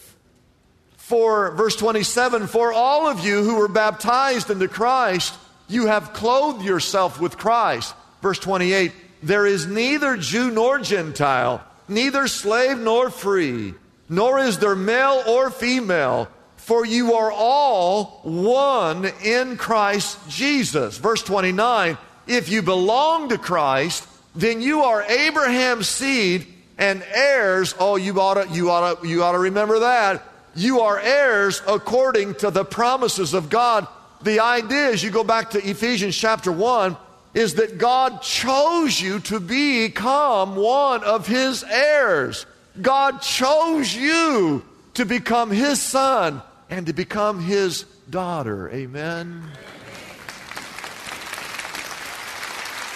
For 1.06 1.52
verse 1.52 1.76
27, 1.76 2.48
for 2.48 2.72
all 2.72 3.06
of 3.06 3.24
you 3.24 3.44
who 3.44 3.56
were 3.56 3.68
baptized 3.68 4.50
into 4.50 4.68
Christ, 4.68 5.34
you 5.68 5.86
have 5.86 6.12
clothed 6.12 6.64
yourself 6.64 7.20
with 7.20 7.38
Christ. 7.38 7.94
Verse 8.22 8.40
28, 8.40 8.92
there 9.22 9.46
is 9.46 9.66
neither 9.66 10.16
Jew 10.16 10.50
nor 10.50 10.80
Gentile, 10.80 11.64
neither 11.88 12.26
slave 12.26 12.78
nor 12.78 13.10
free, 13.10 13.74
nor 14.08 14.40
is 14.40 14.58
there 14.58 14.74
male 14.74 15.22
or 15.26 15.50
female 15.50 16.28
for 16.66 16.84
you 16.84 17.14
are 17.14 17.30
all 17.30 18.20
one 18.24 19.04
in 19.22 19.56
Christ 19.56 20.18
Jesus. 20.28 20.98
Verse 20.98 21.22
29 21.22 21.96
If 22.26 22.48
you 22.48 22.60
belong 22.60 23.28
to 23.28 23.38
Christ, 23.38 24.04
then 24.34 24.60
you 24.60 24.82
are 24.82 25.04
Abraham's 25.04 25.88
seed 25.88 26.44
and 26.76 27.04
heirs. 27.14 27.76
Oh, 27.78 27.94
you 27.94 28.20
ought 28.20 28.34
to, 28.34 28.52
you 28.52 28.72
ought 28.72 29.00
to, 29.00 29.08
you 29.08 29.22
ought 29.22 29.32
to 29.32 29.38
remember 29.38 29.78
that. 29.78 30.24
You 30.56 30.80
are 30.80 30.98
heirs 30.98 31.62
according 31.68 32.36
to 32.36 32.50
the 32.50 32.64
promises 32.64 33.34
of 33.34 33.48
God. 33.48 33.86
The 34.22 34.40
idea, 34.40 34.90
as 34.90 35.04
you 35.04 35.10
go 35.10 35.22
back 35.22 35.50
to 35.50 35.58
Ephesians 35.58 36.16
chapter 36.16 36.50
1, 36.50 36.96
is 37.34 37.54
that 37.54 37.78
God 37.78 38.22
chose 38.22 39.00
you 39.00 39.20
to 39.20 39.38
become 39.38 40.56
one 40.56 41.04
of 41.04 41.26
His 41.26 41.62
heirs. 41.62 42.46
God 42.80 43.20
chose 43.20 43.94
you 43.94 44.64
to 44.94 45.04
become 45.04 45.50
His 45.50 45.80
son 45.80 46.42
and 46.70 46.86
to 46.86 46.92
become 46.92 47.40
his 47.40 47.84
daughter. 48.10 48.70
Amen. 48.70 49.42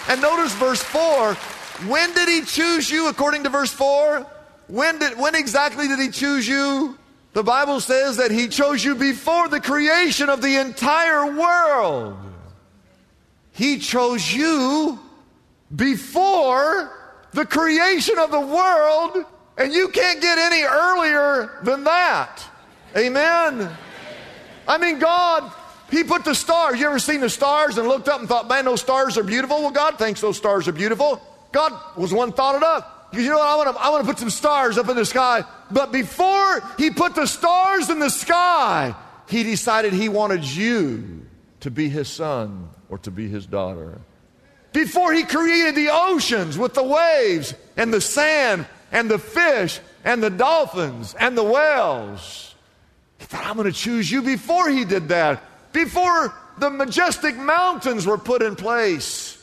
And 0.08 0.22
notice 0.22 0.52
verse 0.54 0.82
4. 0.82 1.34
When 1.88 2.12
did 2.14 2.28
he 2.28 2.42
choose 2.42 2.90
you 2.90 3.08
according 3.08 3.44
to 3.44 3.48
verse 3.48 3.72
4? 3.72 4.26
When, 4.66 4.98
did, 4.98 5.18
when 5.18 5.34
exactly 5.34 5.88
did 5.88 5.98
he 5.98 6.10
choose 6.10 6.46
you? 6.46 6.98
The 7.32 7.42
Bible 7.44 7.80
says 7.80 8.16
that 8.16 8.30
he 8.30 8.48
chose 8.48 8.84
you 8.84 8.94
before 8.96 9.48
the 9.48 9.60
creation 9.60 10.28
of 10.28 10.42
the 10.42 10.56
entire 10.56 11.26
world. 11.26 12.16
He 13.52 13.78
chose 13.78 14.32
you 14.32 14.98
before 15.74 16.90
the 17.32 17.46
creation 17.46 18.18
of 18.18 18.30
the 18.32 18.40
world, 18.40 19.24
and 19.56 19.72
you 19.72 19.88
can't 19.88 20.20
get 20.20 20.38
any 20.38 20.64
earlier 20.64 21.60
than 21.62 21.84
that. 21.84 22.42
Amen. 22.96 23.70
I 24.66 24.78
mean, 24.78 24.98
God, 24.98 25.52
He 25.90 26.02
put 26.02 26.24
the 26.24 26.34
stars. 26.34 26.80
You 26.80 26.86
ever 26.86 26.98
seen 26.98 27.20
the 27.20 27.30
stars 27.30 27.78
and 27.78 27.86
looked 27.86 28.08
up 28.08 28.20
and 28.20 28.28
thought, 28.28 28.48
man, 28.48 28.64
those 28.64 28.80
stars 28.80 29.16
are 29.16 29.22
beautiful? 29.22 29.60
Well, 29.60 29.70
God 29.70 29.98
thinks 29.98 30.20
those 30.20 30.36
stars 30.36 30.66
are 30.66 30.72
beautiful. 30.72 31.22
God 31.52 31.72
was 31.96 32.12
one 32.12 32.32
thought 32.32 32.56
it 32.56 32.62
up. 32.62 33.08
You 33.12 33.28
know 33.28 33.38
what? 33.38 33.46
I 33.46 33.56
want 33.56 33.76
to 33.76 33.82
I 33.82 33.90
want 33.90 34.04
to 34.04 34.10
put 34.10 34.18
some 34.18 34.30
stars 34.30 34.78
up 34.78 34.88
in 34.88 34.96
the 34.96 35.04
sky. 35.04 35.44
But 35.70 35.92
before 35.92 36.62
He 36.78 36.90
put 36.90 37.14
the 37.14 37.26
stars 37.26 37.90
in 37.90 37.98
the 37.98 38.10
sky, 38.10 38.94
He 39.28 39.42
decided 39.42 39.92
He 39.92 40.08
wanted 40.08 40.44
you 40.44 41.26
to 41.60 41.70
be 41.70 41.88
His 41.88 42.08
son 42.08 42.70
or 42.88 42.98
to 42.98 43.10
be 43.10 43.28
His 43.28 43.46
daughter. 43.46 44.00
Before 44.72 45.12
He 45.12 45.24
created 45.24 45.74
the 45.74 45.90
oceans 45.90 46.56
with 46.56 46.74
the 46.74 46.82
waves 46.82 47.54
and 47.76 47.92
the 47.92 48.00
sand 48.00 48.66
and 48.92 49.10
the 49.10 49.18
fish 49.18 49.80
and 50.04 50.22
the 50.22 50.30
dolphins 50.30 51.14
and 51.18 51.36
the 51.36 51.44
whales. 51.44 52.54
He 53.18 53.26
thought, 53.26 53.46
I'm 53.46 53.56
going 53.56 53.70
to 53.70 53.78
choose 53.78 54.10
you 54.10 54.22
before 54.22 54.70
he 54.70 54.84
did 54.84 55.08
that. 55.08 55.42
Before 55.72 56.34
the 56.58 56.70
majestic 56.70 57.36
mountains 57.36 58.06
were 58.06 58.18
put 58.18 58.42
in 58.42 58.56
place, 58.56 59.36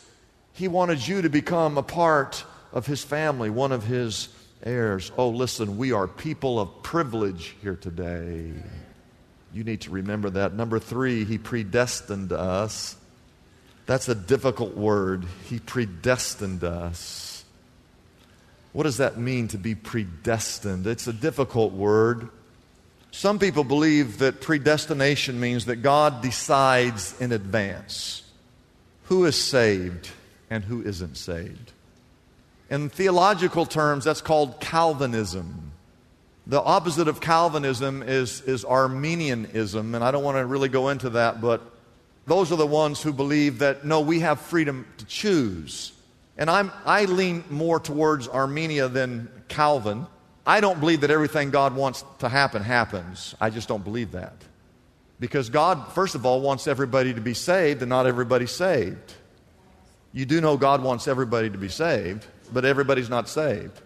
he 0.53 0.67
wanted 0.67 1.07
you 1.07 1.22
to 1.22 1.29
become 1.29 1.77
a 1.77 1.84
part 1.84 2.43
of 2.74 2.86
his 2.86 3.03
family, 3.03 3.50
one 3.50 3.72
of 3.72 3.84
his 3.84 4.29
heirs. 4.64 5.12
Oh, 5.18 5.30
listen, 5.30 5.78
we 5.78 5.92
are 5.92 6.08
people 6.08 6.60
of 6.60 6.84
privilege 6.84 7.56
here 7.62 7.76
today. 7.76 8.52
You 9.54 9.64
need 9.64 9.82
to 9.82 9.92
remember 9.92 10.30
that. 10.32 10.54
Number 10.54 10.80
three, 10.80 11.26
he 11.26 11.38
predestined 11.38 12.32
us. 12.32 12.96
That's 13.86 14.10
a 14.10 14.16
difficult 14.16 14.76
word. 14.76 15.26
He 15.46 15.60
predestined 15.60 16.64
us. 16.64 17.46
What 18.74 18.84
does 18.84 18.98
that 18.98 19.18
mean 19.18 19.48
to 19.50 19.58
be 19.58 19.74
predestined? 19.74 20.86
It's 20.86 21.08
a 21.08 21.14
difficult 21.14 21.74
word. 21.74 22.30
Some 23.12 23.40
people 23.40 23.64
believe 23.64 24.20
that 24.20 24.42
predestination 24.42 25.40
means 25.40 25.66
that 25.66 25.78
God 25.78 26.22
decides 26.22 27.20
in 27.20 27.32
advance 27.32 28.24
who 29.06 29.26
is 29.26 29.42
saved 29.42 30.10
and 30.50 30.64
who 30.64 30.84
isn't 30.84 31.16
saved. 31.16 31.72
In 32.70 32.90
theological 32.90 33.66
terms, 33.66 34.04
that's 34.04 34.22
called 34.22 34.60
Calvinism. 34.60 35.72
The 36.48 36.62
opposite 36.62 37.08
of 37.08 37.20
Calvinism 37.20 38.04
is, 38.04 38.42
is 38.42 38.64
Arminianism, 38.64 39.96
and 39.96 40.04
I 40.04 40.12
don't 40.12 40.24
want 40.24 40.38
to 40.38 40.46
really 40.46 40.70
go 40.70 40.90
into 40.90 41.12
that, 41.12 41.42
but 41.42 41.62
those 42.26 42.52
are 42.52 42.58
the 42.58 42.68
ones 42.68 43.02
who 43.02 43.14
believe 43.14 43.60
that 43.60 43.86
no, 43.86 44.02
we 44.02 44.20
have 44.20 44.40
freedom 44.40 44.86
to 44.98 45.06
choose. 45.06 45.94
And 46.38 46.50
I'm, 46.50 46.72
I 46.86 47.06
lean 47.06 47.44
more 47.50 47.80
towards 47.80 48.28
Armenia 48.28 48.90
than 48.90 49.30
Calvin. 49.48 50.08
I 50.46 50.62
don't 50.62 50.80
believe 50.80 51.02
that 51.02 51.12
everything 51.12 51.52
God 51.52 51.76
wants 51.76 52.04
to 52.20 52.30
happen 52.30 52.62
happens. 52.62 53.36
I 53.42 53.50
just 53.50 53.68
don't 53.68 53.84
believe 53.84 54.12
that. 54.12 54.36
Because 55.20 55.50
God, 55.50 55.92
first 55.94 56.16
of 56.16 56.26
all, 56.26 56.42
wants 56.42 56.68
everybody 56.68 57.14
to 57.14 57.22
be 57.22 57.34
saved 57.34 57.82
and 57.82 57.90
not 57.90 58.06
everybody 58.06 58.46
saved. 58.46 59.14
You 60.14 60.26
do 60.26 60.40
know 60.40 60.58
God 60.58 60.84
wants 60.84 61.08
everybody 61.08 61.50
to 61.50 61.58
be 61.58 61.70
saved. 61.70 62.26
But 62.51 62.66
everybody's 62.66 63.10
not 63.10 63.30
saved. 63.30 63.82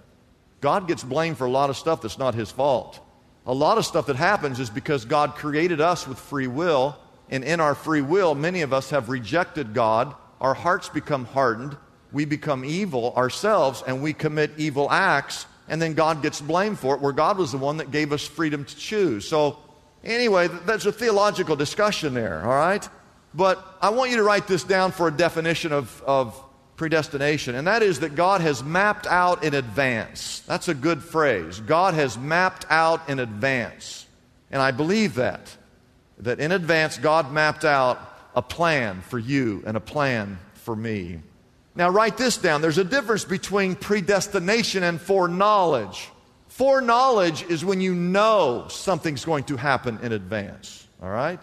God 0.61 0.87
gets 0.87 1.03
blamed 1.03 1.37
for 1.37 1.45
a 1.45 1.51
lot 1.51 1.69
of 1.69 1.77
stuff 1.77 2.01
that's 2.01 2.19
not 2.19 2.35
his 2.35 2.51
fault. 2.51 2.99
A 3.45 3.53
lot 3.53 3.79
of 3.79 3.85
stuff 3.85 4.05
that 4.05 4.15
happens 4.15 4.59
is 4.59 4.69
because 4.69 5.05
God 5.05 5.35
created 5.35 5.81
us 5.81 6.07
with 6.07 6.19
free 6.19 6.47
will, 6.47 6.95
and 7.29 7.43
in 7.43 7.59
our 7.59 7.73
free 7.73 8.01
will, 8.01 8.35
many 8.35 8.61
of 8.61 8.71
us 8.71 8.91
have 8.91 9.09
rejected 9.09 9.73
God. 9.73 10.13
Our 10.39 10.53
hearts 10.53 10.89
become 10.89 11.25
hardened. 11.25 11.75
We 12.11 12.25
become 12.25 12.63
evil 12.63 13.13
ourselves, 13.15 13.83
and 13.87 14.03
we 14.03 14.13
commit 14.13 14.51
evil 14.57 14.91
acts, 14.91 15.47
and 15.67 15.81
then 15.81 15.93
God 15.93 16.21
gets 16.21 16.41
blamed 16.41 16.77
for 16.77 16.93
it, 16.95 17.01
where 17.01 17.13
God 17.13 17.37
was 17.37 17.51
the 17.51 17.57
one 17.57 17.77
that 17.77 17.89
gave 17.89 18.11
us 18.11 18.27
freedom 18.27 18.65
to 18.65 18.75
choose. 18.75 19.27
So, 19.27 19.57
anyway, 20.03 20.47
that's 20.65 20.85
a 20.85 20.91
theological 20.91 21.55
discussion 21.55 22.13
there, 22.13 22.41
all 22.43 22.49
right? 22.49 22.87
But 23.33 23.65
I 23.81 23.89
want 23.89 24.11
you 24.11 24.17
to 24.17 24.23
write 24.23 24.45
this 24.45 24.63
down 24.63 24.91
for 24.91 25.07
a 25.07 25.11
definition 25.11 25.71
of, 25.71 26.03
of 26.05 26.39
predestination, 26.75 27.55
and 27.55 27.67
that 27.67 27.83
is 27.83 27.99
that 27.99 28.15
God 28.15 28.41
has 28.41 28.63
mapped 28.63 29.07
out 29.07 29.43
in 29.43 29.53
advance. 29.53 30.41
That's 30.47 30.67
a 30.67 30.73
good 30.73 31.03
phrase. 31.03 31.59
God 31.59 31.93
has 31.93 32.17
mapped 32.17 32.65
out 32.69 33.07
in 33.09 33.19
advance. 33.19 34.05
And 34.51 34.61
I 34.61 34.71
believe 34.71 35.15
that. 35.15 35.55
That 36.19 36.39
in 36.39 36.51
advance, 36.51 36.97
God 36.97 37.31
mapped 37.31 37.65
out 37.65 37.99
a 38.35 38.41
plan 38.41 39.01
for 39.01 39.19
you 39.19 39.63
and 39.65 39.75
a 39.75 39.81
plan 39.81 40.39
for 40.53 40.75
me. 40.75 41.19
Now, 41.75 41.89
write 41.89 42.17
this 42.17 42.37
down. 42.37 42.61
There's 42.61 42.77
a 42.77 42.83
difference 42.83 43.23
between 43.23 43.75
predestination 43.75 44.83
and 44.83 44.99
foreknowledge. 44.99 46.09
Foreknowledge 46.49 47.43
is 47.43 47.63
when 47.63 47.79
you 47.79 47.95
know 47.95 48.67
something's 48.69 49.23
going 49.23 49.45
to 49.45 49.57
happen 49.57 49.99
in 50.03 50.11
advance, 50.11 50.87
all 51.01 51.09
right? 51.09 51.39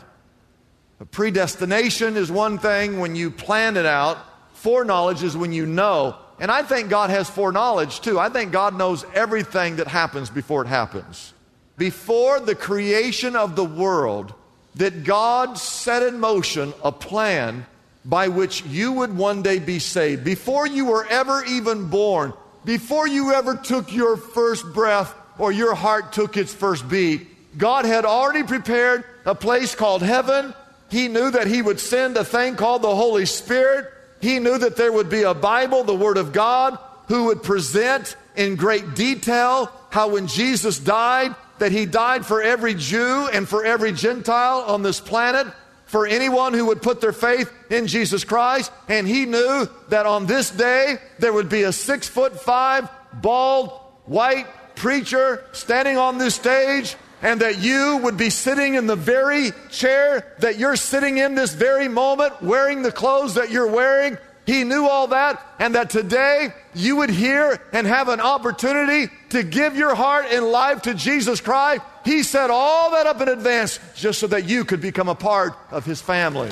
predestination 1.13 2.17
is 2.17 2.31
one 2.31 2.59
thing 2.59 2.99
when 2.99 3.15
you 3.15 3.31
plan 3.31 3.77
it 3.77 3.87
out, 3.87 4.19
Foreknowledge 4.59 5.23
is 5.23 5.37
when 5.37 5.53
you 5.53 5.67
know. 5.67 6.17
And 6.41 6.51
I 6.51 6.63
think 6.63 6.89
God 6.89 7.11
has 7.11 7.31
foreknowledge 7.31 8.01
too. 8.01 8.19
I 8.19 8.29
think 8.29 8.51
God 8.53 8.77
knows 8.77 9.05
everything 9.15 9.77
that 9.77 9.87
happens 9.87 10.31
before 10.31 10.63
it 10.63 10.69
happens. 10.69 11.33
Before 11.77 12.41
the 12.41 12.57
creation 12.57 13.37
of 13.37 13.55
the 13.55 13.65
world, 13.65 14.35
that 14.75 15.05
God 15.05 15.59
set 15.59 16.03
in 16.03 16.19
motion 16.19 16.73
a 16.83 16.91
plan 16.91 17.67
by 18.05 18.29
which 18.29 18.65
you 18.65 18.93
would 18.93 19.17
one 19.17 19.43
day 19.43 19.61
be 19.61 19.79
saved. 19.79 20.25
Before 20.25 20.67
you 20.67 20.87
were 20.87 21.07
ever 21.07 21.45
even 21.45 21.89
born, 21.89 22.33
before 22.65 23.07
you 23.07 23.33
ever 23.33 23.55
took 23.55 23.93
your 23.93 24.17
first 24.17 24.65
breath 24.73 25.15
or 25.39 25.53
your 25.53 25.75
heart 25.75 26.13
took 26.13 26.37
its 26.37 26.53
first 26.53 26.89
beat, 26.89 27.57
God 27.57 27.85
had 27.85 28.05
already 28.05 28.43
prepared 28.43 29.05
a 29.25 29.35
place 29.35 29.75
called 29.77 30.03
heaven. 30.03 30.53
He 30.91 31.07
knew 31.07 31.31
that 31.31 31.47
He 31.47 31.63
would 31.63 31.79
send 31.79 32.17
a 32.17 32.25
thing 32.25 32.57
called 32.57 32.83
the 32.83 32.95
Holy 32.95 33.27
Spirit 33.27 33.93
he 34.21 34.39
knew 34.39 34.59
that 34.59 34.77
there 34.77 34.93
would 34.93 35.09
be 35.09 35.23
a 35.23 35.35
Bible, 35.35 35.85
the 35.85 35.95
Word 35.95 36.17
of 36.17 36.33
God, 36.33 36.79
who 37.07 37.27
would 37.27 37.43
present 37.43 38.17
in 38.37 38.57
great 38.57 38.95
detail 38.95 39.73
how 39.91 40.11
when 40.11 40.27
Jesus 40.27 40.79
died, 40.79 41.35
that 41.59 41.73
he 41.73 41.87
died 41.87 42.25
for 42.25 42.43
every 42.43 42.75
Jew 42.75 43.29
and 43.33 43.49
for 43.49 43.65
every 43.65 43.93
Gentile 43.93 44.65
on 44.67 44.83
this 44.83 45.01
planet, 45.01 45.47
for 45.87 46.07
anyone 46.07 46.53
who 46.53 46.67
would 46.67 46.83
put 46.83 47.01
their 47.01 47.13
faith 47.13 47.51
in 47.71 47.87
Jesus 47.87 48.25
Christ. 48.25 48.71
And 48.89 49.09
he 49.09 49.25
knew 49.25 49.69
that 49.89 50.07
on 50.07 50.27
this 50.27 50.51
day 50.51 50.99
there 51.19 51.33
would 51.33 51.49
be 51.49 51.63
a 51.63 51.73
six 51.73 52.07
foot 52.07 52.39
five, 52.39 52.89
bald, 53.15 53.71
white 54.05 54.47
preacher 54.77 55.45
standing 55.53 55.97
on 55.97 56.19
this 56.19 56.35
stage 56.35 56.97
and 57.23 57.41
that 57.41 57.59
you 57.59 57.99
would 58.03 58.17
be 58.17 58.31
sitting 58.31 58.75
in 58.75 58.87
the 58.87 58.97
very 58.97 59.51
chair 59.71 60.35
that 60.39 60.59
you're 60.59 60.77
sitting 60.77 61.19
in 61.19 61.35
this 61.35 61.53
very 61.53 61.89
moment, 61.89 62.41
wearing 62.43 62.83
the 62.83 62.93
clothes 62.93 63.35
that 63.35 63.51
you're 63.51 63.71
wearing. 63.71 64.17
He 64.47 64.65
knew 64.65 64.87
all 64.87 65.09
that, 65.09 65.45
and 65.59 65.75
that 65.75 65.91
today 65.91 66.55
you 66.75 66.97
would 66.97 67.11
hear 67.11 67.61
and 67.73 67.87
have 67.87 68.09
an 68.09 68.21
opportunity 68.21 69.13
to 69.31 69.43
give 69.43 69.77
your 69.77 69.95
heart 69.95 70.25
and 70.31 70.47
life 70.47 70.83
to 70.83 70.95
Jesus 70.95 71.41
Christ. 71.43 71.83
He 72.05 72.23
set 72.23 72.49
all 72.49 72.93
that 72.93 73.07
up 73.07 73.21
in 73.21 73.29
advance 73.29 73.79
just 73.95 74.21
so 74.21 74.27
that 74.29 74.49
you 74.49 74.65
could 74.65 74.81
become 74.81 75.09
a 75.09 75.15
part 75.15 75.53
of 75.71 75.85
His 75.85 76.01
family. 76.01 76.49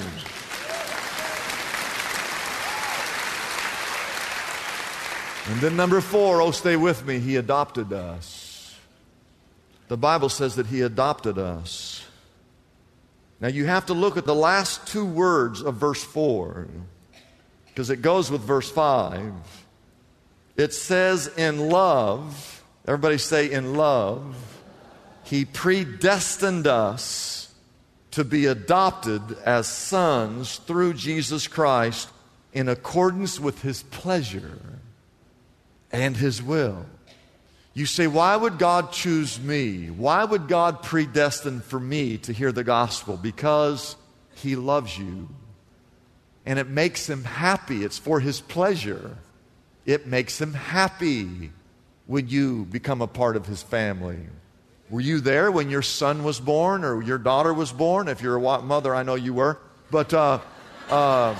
And 5.48 5.60
then, 5.60 5.76
number 5.76 6.02
four, 6.02 6.42
oh, 6.42 6.50
stay 6.50 6.76
with 6.76 7.06
me, 7.06 7.18
He 7.18 7.36
adopted 7.36 7.94
us. 7.94 8.35
The 9.88 9.96
Bible 9.96 10.28
says 10.28 10.56
that 10.56 10.66
He 10.66 10.82
adopted 10.82 11.38
us. 11.38 12.04
Now 13.40 13.48
you 13.48 13.66
have 13.66 13.86
to 13.86 13.94
look 13.94 14.16
at 14.16 14.24
the 14.24 14.34
last 14.34 14.86
two 14.86 15.04
words 15.04 15.60
of 15.60 15.74
verse 15.74 16.02
4 16.02 16.68
because 17.68 17.90
it 17.90 18.00
goes 18.00 18.30
with 18.30 18.40
verse 18.40 18.70
5. 18.70 19.32
It 20.56 20.72
says, 20.72 21.28
In 21.36 21.68
love, 21.68 22.64
everybody 22.86 23.18
say, 23.18 23.50
In 23.50 23.74
love, 23.74 24.34
He 25.24 25.44
predestined 25.44 26.66
us 26.66 27.52
to 28.12 28.24
be 28.24 28.46
adopted 28.46 29.20
as 29.44 29.66
sons 29.66 30.56
through 30.56 30.94
Jesus 30.94 31.46
Christ 31.46 32.08
in 32.54 32.68
accordance 32.68 33.38
with 33.38 33.60
His 33.60 33.82
pleasure 33.82 34.58
and 35.92 36.16
His 36.16 36.42
will. 36.42 36.86
You 37.76 37.84
say, 37.84 38.06
why 38.06 38.34
would 38.34 38.56
God 38.58 38.90
choose 38.90 39.38
me? 39.38 39.90
Why 39.90 40.24
would 40.24 40.48
God 40.48 40.82
predestine 40.82 41.60
for 41.60 41.78
me 41.78 42.16
to 42.16 42.32
hear 42.32 42.50
the 42.50 42.64
gospel? 42.64 43.18
Because 43.18 43.96
He 44.34 44.56
loves 44.56 44.96
you. 44.96 45.28
And 46.46 46.58
it 46.58 46.68
makes 46.68 47.06
Him 47.06 47.24
happy. 47.24 47.84
It's 47.84 47.98
for 47.98 48.18
His 48.18 48.40
pleasure. 48.40 49.18
It 49.84 50.06
makes 50.06 50.40
Him 50.40 50.54
happy 50.54 51.52
when 52.06 52.28
you 52.28 52.64
become 52.64 53.02
a 53.02 53.06
part 53.06 53.36
of 53.36 53.44
His 53.44 53.62
family. 53.62 54.20
Were 54.88 55.02
you 55.02 55.20
there 55.20 55.52
when 55.52 55.68
your 55.68 55.82
son 55.82 56.24
was 56.24 56.40
born 56.40 56.82
or 56.82 57.02
your 57.02 57.18
daughter 57.18 57.52
was 57.52 57.72
born? 57.72 58.08
If 58.08 58.22
you're 58.22 58.36
a 58.36 58.62
mother, 58.62 58.94
I 58.94 59.02
know 59.02 59.16
you 59.16 59.34
were. 59.34 59.58
But 59.90 60.14
uh, 60.14 60.38
uh, 60.88 61.34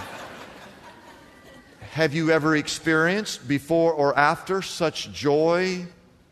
have 1.92 2.12
you 2.12 2.30
ever 2.30 2.54
experienced 2.54 3.48
before 3.48 3.94
or 3.94 4.14
after 4.18 4.60
such 4.60 5.10
joy 5.12 5.86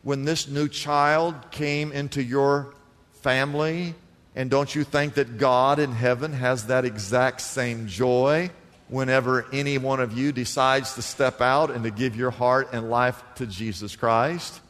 when 0.05 0.23
this 0.23 0.47
new 0.47 0.67
child 0.67 1.33
came 1.49 1.91
into 1.91 2.21
your 2.21 2.75
family? 3.23 3.95
And 4.35 4.51
don't 4.51 4.73
you 4.75 4.83
think 4.83 5.15
that 5.15 5.39
God 5.39 5.79
in 5.79 5.91
heaven 5.91 6.31
has 6.31 6.67
that 6.67 6.85
exact 6.85 7.41
same 7.41 7.87
joy 7.87 8.51
whenever 8.87 9.47
any 9.51 9.79
one 9.79 9.99
of 9.99 10.15
you 10.15 10.31
decides 10.31 10.93
to 10.93 11.01
step 11.01 11.41
out 11.41 11.71
and 11.71 11.83
to 11.85 11.89
give 11.89 12.15
your 12.15 12.29
heart 12.29 12.69
and 12.71 12.91
life 12.91 13.19
to 13.37 13.47
Jesus 13.47 13.95
Christ? 13.95 14.61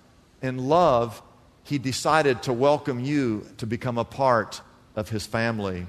In 0.42 0.70
love, 0.70 1.22
He 1.64 1.80
decided 1.80 2.44
to 2.44 2.54
welcome 2.54 3.02
you 3.02 3.46
to 3.58 3.68
become 3.68 3.98
a 3.98 4.06
part 4.06 4.62
of 4.96 5.10
His 5.10 5.26
family. 5.26 5.86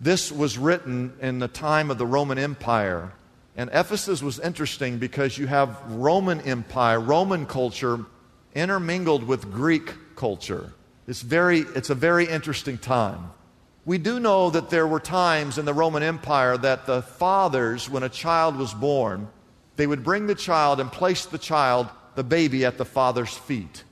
This 0.00 0.32
was 0.32 0.56
written 0.56 1.12
in 1.20 1.38
the 1.38 1.48
time 1.48 1.90
of 1.90 1.98
the 1.98 2.06
Roman 2.06 2.38
Empire. 2.38 3.12
And 3.58 3.68
Ephesus 3.74 4.22
was 4.22 4.40
interesting 4.40 4.96
because 4.96 5.36
you 5.36 5.48
have 5.48 5.78
Roman 5.86 6.40
Empire, 6.40 6.98
Roman 6.98 7.44
culture 7.44 8.06
intermingled 8.56 9.22
with 9.22 9.52
Greek 9.52 10.16
culture. 10.16 10.72
It's, 11.06 11.22
very, 11.22 11.60
it's 11.60 11.90
a 11.90 11.94
very 11.94 12.26
interesting 12.26 12.78
time. 12.78 13.30
We 13.84 13.98
do 13.98 14.18
know 14.18 14.50
that 14.50 14.70
there 14.70 14.86
were 14.86 14.98
times 14.98 15.58
in 15.58 15.64
the 15.64 15.74
Roman 15.74 16.02
Empire 16.02 16.56
that 16.56 16.86
the 16.86 17.02
fathers, 17.02 17.88
when 17.88 18.02
a 18.02 18.08
child 18.08 18.56
was 18.56 18.74
born, 18.74 19.28
they 19.76 19.86
would 19.86 20.02
bring 20.02 20.26
the 20.26 20.34
child 20.34 20.80
and 20.80 20.90
place 20.90 21.26
the 21.26 21.38
child, 21.38 21.88
the 22.16 22.24
baby, 22.24 22.64
at 22.64 22.78
the 22.78 22.84
father's 22.84 23.36
feet. 23.36 23.84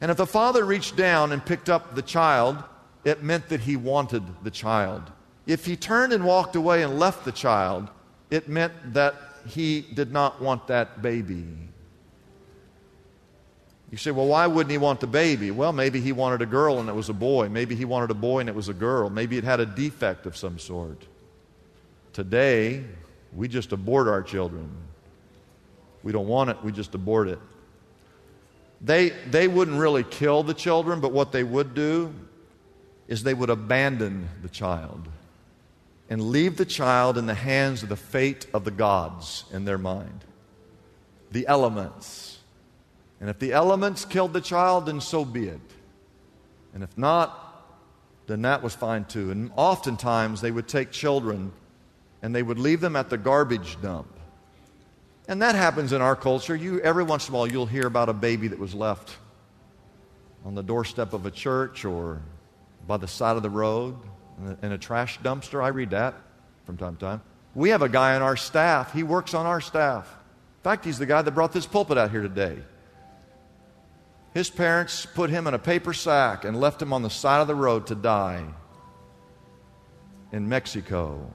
And 0.00 0.10
if 0.10 0.16
the 0.16 0.26
father 0.26 0.64
reached 0.64 0.96
down 0.96 1.30
and 1.30 1.44
picked 1.44 1.68
up 1.68 1.94
the 1.94 2.02
child, 2.02 2.62
it 3.04 3.22
meant 3.22 3.50
that 3.50 3.60
he 3.60 3.76
wanted 3.76 4.24
the 4.42 4.50
child. 4.50 5.12
If 5.46 5.64
he 5.64 5.76
turned 5.76 6.12
and 6.12 6.24
walked 6.24 6.56
away 6.56 6.82
and 6.82 6.98
left 6.98 7.24
the 7.24 7.32
child, 7.32 7.88
it 8.30 8.48
meant 8.48 8.94
that 8.94 9.14
he 9.46 9.82
did 9.94 10.10
not 10.10 10.42
want 10.42 10.66
that 10.66 11.02
baby. 11.02 11.46
You 13.90 13.98
say, 13.98 14.10
well, 14.10 14.26
why 14.26 14.46
wouldn't 14.46 14.70
he 14.70 14.78
want 14.78 15.00
the 15.00 15.06
baby? 15.06 15.50
Well, 15.50 15.72
maybe 15.72 16.00
he 16.00 16.12
wanted 16.12 16.42
a 16.42 16.46
girl 16.46 16.80
and 16.80 16.88
it 16.88 16.94
was 16.94 17.08
a 17.08 17.14
boy. 17.14 17.48
Maybe 17.48 17.76
he 17.76 17.84
wanted 17.84 18.10
a 18.10 18.14
boy 18.14 18.40
and 18.40 18.48
it 18.48 18.54
was 18.54 18.68
a 18.68 18.74
girl. 18.74 19.10
Maybe 19.10 19.38
it 19.38 19.44
had 19.44 19.60
a 19.60 19.66
defect 19.66 20.26
of 20.26 20.36
some 20.36 20.58
sort. 20.58 21.06
Today, 22.12 22.84
we 23.32 23.46
just 23.46 23.72
abort 23.72 24.08
our 24.08 24.22
children. 24.22 24.68
We 26.02 26.12
don't 26.12 26.26
want 26.26 26.50
it, 26.50 26.62
we 26.62 26.72
just 26.72 26.94
abort 26.94 27.28
it. 27.28 27.38
They, 28.80 29.10
they 29.30 29.48
wouldn't 29.48 29.78
really 29.78 30.04
kill 30.04 30.42
the 30.42 30.54
children, 30.54 31.00
but 31.00 31.12
what 31.12 31.32
they 31.32 31.44
would 31.44 31.74
do 31.74 32.12
is 33.08 33.22
they 33.22 33.34
would 33.34 33.50
abandon 33.50 34.28
the 34.42 34.48
child 34.48 35.08
and 36.10 36.30
leave 36.30 36.56
the 36.56 36.64
child 36.64 37.18
in 37.18 37.26
the 37.26 37.34
hands 37.34 37.82
of 37.82 37.88
the 37.88 37.96
fate 37.96 38.46
of 38.52 38.64
the 38.64 38.70
gods 38.70 39.44
in 39.52 39.64
their 39.64 39.78
mind, 39.78 40.24
the 41.30 41.46
elements 41.46 42.35
and 43.20 43.30
if 43.30 43.38
the 43.38 43.52
elements 43.52 44.04
killed 44.04 44.32
the 44.32 44.40
child, 44.40 44.86
then 44.86 45.00
so 45.00 45.24
be 45.24 45.48
it. 45.48 45.60
And 46.74 46.82
if 46.82 46.96
not, 46.98 47.42
then 48.26 48.42
that 48.42 48.62
was 48.62 48.74
fine 48.74 49.04
too. 49.04 49.30
And 49.30 49.50
oftentimes 49.56 50.40
they 50.40 50.50
would 50.50 50.68
take 50.68 50.90
children 50.90 51.52
and 52.22 52.34
they 52.34 52.42
would 52.42 52.58
leave 52.58 52.80
them 52.80 52.96
at 52.96 53.08
the 53.08 53.16
garbage 53.16 53.80
dump. 53.80 54.08
And 55.28 55.42
that 55.42 55.54
happens 55.54 55.92
in 55.92 56.02
our 56.02 56.14
culture. 56.14 56.54
You, 56.54 56.80
every 56.80 57.04
once 57.04 57.28
in 57.28 57.34
a 57.34 57.38
while, 57.38 57.46
you'll 57.46 57.66
hear 57.66 57.86
about 57.86 58.08
a 58.08 58.12
baby 58.12 58.48
that 58.48 58.58
was 58.58 58.74
left 58.74 59.16
on 60.44 60.54
the 60.54 60.62
doorstep 60.62 61.12
of 61.12 61.26
a 61.26 61.30
church 61.30 61.84
or 61.84 62.20
by 62.86 62.96
the 62.96 63.08
side 63.08 63.36
of 63.36 63.42
the 63.42 63.50
road 63.50 63.96
in 64.38 64.48
a, 64.48 64.66
in 64.66 64.72
a 64.72 64.78
trash 64.78 65.18
dumpster. 65.20 65.62
I 65.62 65.68
read 65.68 65.90
that 65.90 66.14
from 66.64 66.76
time 66.76 66.96
to 66.96 67.00
time. 67.00 67.22
We 67.54 67.70
have 67.70 67.82
a 67.82 67.88
guy 67.88 68.14
on 68.14 68.22
our 68.22 68.36
staff. 68.36 68.92
He 68.92 69.02
works 69.02 69.34
on 69.34 69.46
our 69.46 69.60
staff. 69.60 70.06
In 70.06 70.62
fact, 70.62 70.84
he's 70.84 70.98
the 70.98 71.06
guy 71.06 71.22
that 71.22 71.30
brought 71.30 71.52
this 71.52 71.66
pulpit 71.66 71.96
out 71.96 72.10
here 72.10 72.22
today. 72.22 72.58
His 74.36 74.50
parents 74.50 75.06
put 75.06 75.30
him 75.30 75.46
in 75.46 75.54
a 75.54 75.58
paper 75.58 75.94
sack 75.94 76.44
and 76.44 76.60
left 76.60 76.82
him 76.82 76.92
on 76.92 77.00
the 77.00 77.08
side 77.08 77.40
of 77.40 77.46
the 77.46 77.54
road 77.54 77.86
to 77.86 77.94
die 77.94 78.44
in 80.30 80.46
Mexico. 80.46 81.32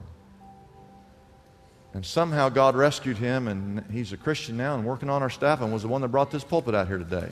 And 1.94 2.06
somehow 2.06 2.48
God 2.48 2.76
rescued 2.76 3.16
him, 3.16 3.48
and 3.48 3.84
he's 3.90 4.12
a 4.12 4.16
Christian 4.16 4.56
now 4.56 4.76
and 4.76 4.84
working 4.84 5.10
on 5.10 5.20
our 5.20 5.30
staff 5.30 5.60
and 5.60 5.72
was 5.72 5.82
the 5.82 5.88
one 5.88 6.02
that 6.02 6.10
brought 6.10 6.30
this 6.30 6.44
pulpit 6.44 6.76
out 6.76 6.86
here 6.86 6.98
today. 6.98 7.28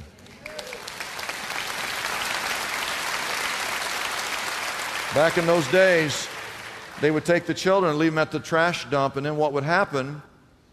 Back 5.15 5.39
in 5.39 5.47
those 5.47 5.69
days, 5.69 6.27
they 7.01 7.13
would 7.13 7.25
take 7.25 7.47
the 7.47 7.55
children 7.55 7.91
and 7.91 7.99
leave 8.01 8.11
them 8.11 8.19
at 8.19 8.33
the 8.33 8.41
trash 8.41 8.91
dump, 8.91 9.15
and 9.15 9.25
then 9.25 9.37
what 9.37 9.53
would 9.53 9.63
happen? 9.63 10.21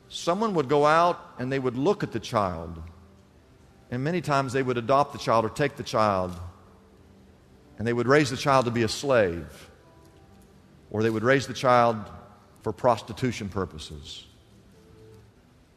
Someone 0.10 0.56
would 0.56 0.68
go 0.68 0.88
out 0.88 1.20
and 1.38 1.52
they 1.52 1.60
would 1.60 1.78
look 1.78 2.02
at 2.02 2.12
the 2.12 2.20
child. 2.20 2.82
And 3.89 4.04
many 4.04 4.21
times 4.21 4.54
they 4.54 4.63
would 4.63 4.78
adopt 4.78 5.13
the 5.13 5.19
child 5.19 5.45
or 5.45 5.50
take 5.50 5.78
the 5.78 5.84
child, 5.84 6.34
and 7.78 7.88
they 7.88 7.93
would 7.93 8.08
raise 8.08 8.30
the 8.30 8.38
child 8.38 8.65
to 8.65 8.71
be 8.71 8.84
a 8.84 8.89
slave, 8.89 9.69
or 10.91 11.04
they 11.04 11.10
would 11.10 11.23
raise 11.23 11.47
the 11.47 11.54
child 11.54 11.97
for 12.63 12.73
prostitution 12.73 13.50
purposes. 13.50 14.26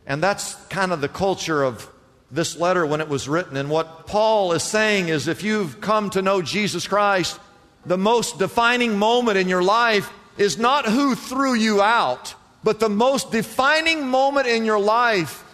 And 0.07 0.23
that's 0.23 0.55
kind 0.67 0.93
of 0.93 1.01
the 1.01 1.09
culture 1.09 1.63
of 1.63 1.89
this 2.31 2.57
letter 2.57 2.85
when 2.87 3.01
it 3.01 3.09
was 3.09 3.29
written. 3.29 3.57
And 3.57 3.71
what 3.71 4.07
Paul 4.07 4.53
is 4.53 4.63
saying 4.63 5.09
is 5.09 5.29
if 5.29 5.43
you've 5.43 5.81
come 5.81 6.11
to 6.11 6.23
know 6.23 6.43
Jesus 6.43 6.87
Christ, 6.87 7.39
the 7.87 7.99
most 7.99 8.39
defining 8.39 8.99
moment 8.99 9.39
in 9.39 9.49
your 9.49 9.63
life 9.63 10.13
is 10.37 10.59
not 10.59 10.87
who 10.87 11.15
threw 11.15 11.55
you 11.55 11.83
out, 11.83 12.35
but 12.63 12.81
the 12.81 12.89
most 12.89 13.31
defining 13.31 14.07
moment 14.07 14.47
in 14.47 14.65
your 14.65 14.81
life 14.81 15.45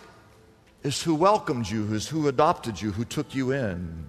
is 0.86 1.02
who 1.02 1.16
welcomed 1.16 1.68
you, 1.68 1.92
is 1.92 2.06
who 2.06 2.28
adopted 2.28 2.80
you, 2.80 2.92
who 2.92 3.04
took 3.04 3.34
you 3.34 3.50
in. 3.50 4.06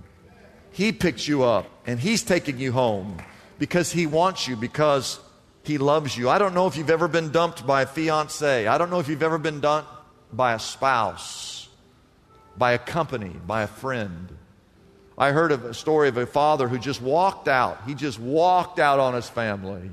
He 0.71 0.91
picked 0.91 1.27
you 1.27 1.43
up 1.43 1.65
and 1.87 1.99
He's 1.99 2.21
taking 2.21 2.59
you 2.59 2.71
home 2.71 3.17
because 3.57 3.91
He 3.91 4.05
wants 4.05 4.47
you, 4.47 4.55
because 4.55 5.19
He 5.63 5.79
loves 5.79 6.15
you. 6.15 6.29
I 6.29 6.37
don't 6.37 6.53
know 6.53 6.67
if 6.67 6.77
you've 6.77 6.91
ever 6.91 7.07
been 7.07 7.31
dumped 7.31 7.65
by 7.65 7.81
a 7.81 7.87
fiance. 7.87 8.67
I 8.67 8.77
don't 8.77 8.91
know 8.91 8.99
if 8.99 9.09
you've 9.09 9.23
ever 9.23 9.39
been 9.39 9.59
dumped 9.59 9.89
by 10.31 10.53
a 10.53 10.59
spouse, 10.59 11.67
by 12.55 12.73
a 12.73 12.77
company, 12.77 13.35
by 13.47 13.63
a 13.63 13.67
friend. 13.67 14.37
I 15.17 15.31
heard 15.31 15.51
of 15.51 15.65
a 15.65 15.73
story 15.73 16.09
of 16.09 16.17
a 16.17 16.27
father 16.27 16.67
who 16.67 16.77
just 16.77 17.01
walked 17.01 17.47
out. 17.47 17.81
He 17.87 17.95
just 17.95 18.19
walked 18.19 18.77
out 18.77 18.99
on 18.99 19.15
his 19.15 19.27
family. 19.27 19.89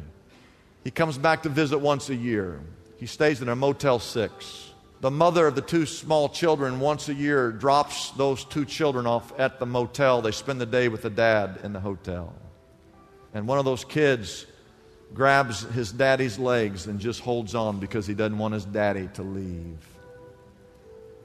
He 0.84 0.90
comes 0.90 1.16
back 1.16 1.44
to 1.44 1.48
visit 1.48 1.78
once 1.78 2.10
a 2.10 2.14
year. 2.14 2.60
He 2.98 3.06
stays 3.06 3.40
in 3.40 3.48
a 3.48 3.56
Motel 3.56 3.98
6. 3.98 4.63
The 5.04 5.10
mother 5.10 5.46
of 5.46 5.54
the 5.54 5.60
two 5.60 5.84
small 5.84 6.30
children, 6.30 6.80
once 6.80 7.10
a 7.10 7.14
year, 7.14 7.52
drops 7.52 8.12
those 8.12 8.42
two 8.42 8.64
children 8.64 9.06
off 9.06 9.38
at 9.38 9.58
the 9.58 9.66
motel. 9.66 10.22
They 10.22 10.30
spend 10.30 10.62
the 10.62 10.64
day 10.64 10.88
with 10.88 11.02
the 11.02 11.10
dad 11.10 11.60
in 11.62 11.74
the 11.74 11.80
hotel. 11.80 12.32
And 13.34 13.46
one 13.46 13.58
of 13.58 13.66
those 13.66 13.84
kids 13.84 14.46
grabs 15.12 15.60
his 15.60 15.92
daddy's 15.92 16.38
legs 16.38 16.86
and 16.86 16.98
just 16.98 17.20
holds 17.20 17.54
on 17.54 17.80
because 17.80 18.06
he 18.06 18.14
doesn't 18.14 18.38
want 18.38 18.54
his 18.54 18.64
daddy 18.64 19.10
to 19.12 19.22
leave. 19.22 19.76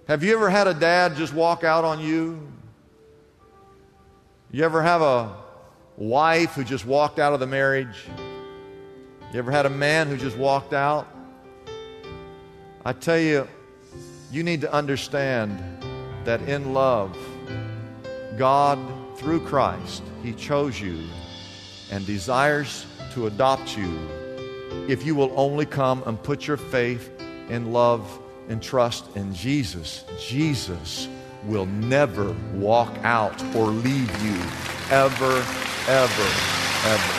Have 0.09 0.25
you 0.25 0.33
ever 0.33 0.49
had 0.49 0.67
a 0.67 0.73
dad 0.73 1.15
just 1.15 1.33
walk 1.33 1.63
out 1.63 1.85
on 1.85 2.01
you 2.01 2.51
you 4.51 4.65
ever 4.65 4.83
have 4.83 5.01
a 5.01 5.37
wife 5.95 6.51
who 6.51 6.65
just 6.65 6.85
walked 6.85 7.17
out 7.17 7.31
of 7.31 7.39
the 7.39 7.47
marriage? 7.47 8.07
You 9.31 9.39
ever 9.39 9.51
had 9.51 9.65
a 9.65 9.69
man 9.69 10.09
who 10.09 10.17
just 10.17 10.35
walked 10.35 10.73
out? 10.73 11.07
I 12.83 12.91
tell 12.91 13.17
you, 13.17 13.47
you 14.31 14.43
need 14.43 14.61
to 14.61 14.71
understand 14.71 15.59
that 16.23 16.41
in 16.43 16.73
love, 16.73 17.17
God, 18.37 18.79
through 19.17 19.45
Christ, 19.45 20.03
He 20.23 20.33
chose 20.33 20.79
you 20.79 21.03
and 21.91 22.05
desires 22.05 22.85
to 23.13 23.27
adopt 23.27 23.77
you 23.77 23.99
if 24.87 25.05
you 25.05 25.15
will 25.15 25.33
only 25.35 25.65
come 25.65 26.03
and 26.05 26.21
put 26.21 26.47
your 26.47 26.57
faith 26.57 27.11
in 27.49 27.73
love 27.73 28.19
and 28.49 28.61
trust 28.61 29.05
in 29.15 29.33
Jesus. 29.33 30.03
Jesus 30.19 31.07
will 31.45 31.65
never 31.65 32.35
walk 32.53 32.95
out 33.03 33.41
or 33.55 33.67
leave 33.67 34.09
you 34.23 34.37
ever, 34.91 35.43
ever, 35.87 36.29
ever. 36.85 37.18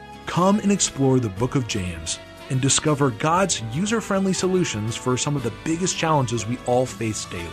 Come 0.25 0.59
and 0.59 0.71
explore 0.71 1.19
the 1.19 1.29
book 1.29 1.55
of 1.55 1.67
James 1.67 2.19
and 2.49 2.61
discover 2.61 3.11
God's 3.11 3.61
user 3.73 4.01
friendly 4.01 4.33
solutions 4.33 4.95
for 4.95 5.17
some 5.17 5.35
of 5.35 5.43
the 5.43 5.53
biggest 5.63 5.97
challenges 5.97 6.45
we 6.45 6.57
all 6.65 6.85
face 6.85 7.25
daily. 7.25 7.47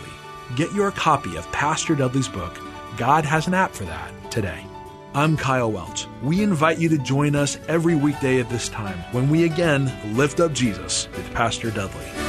Get 0.55 0.71
your 0.73 0.91
copy 0.91 1.35
of 1.37 1.51
Pastor 1.51 1.95
Dudley's 1.95 2.27
book, 2.27 2.57
God 2.97 3.25
Has 3.25 3.47
an 3.47 3.53
App 3.53 3.71
for 3.71 3.85
That, 3.85 4.11
today. 4.31 4.65
I'm 5.13 5.37
Kyle 5.37 5.71
Welch. 5.71 6.05
We 6.21 6.43
invite 6.43 6.77
you 6.77 6.89
to 6.89 6.97
join 6.99 7.35
us 7.35 7.57
every 7.67 7.95
weekday 7.95 8.39
at 8.39 8.49
this 8.49 8.69
time 8.69 8.99
when 9.11 9.29
we 9.29 9.45
again 9.45 9.91
lift 10.15 10.39
up 10.39 10.53
Jesus 10.53 11.07
with 11.15 11.33
Pastor 11.33 11.71
Dudley. 11.71 12.28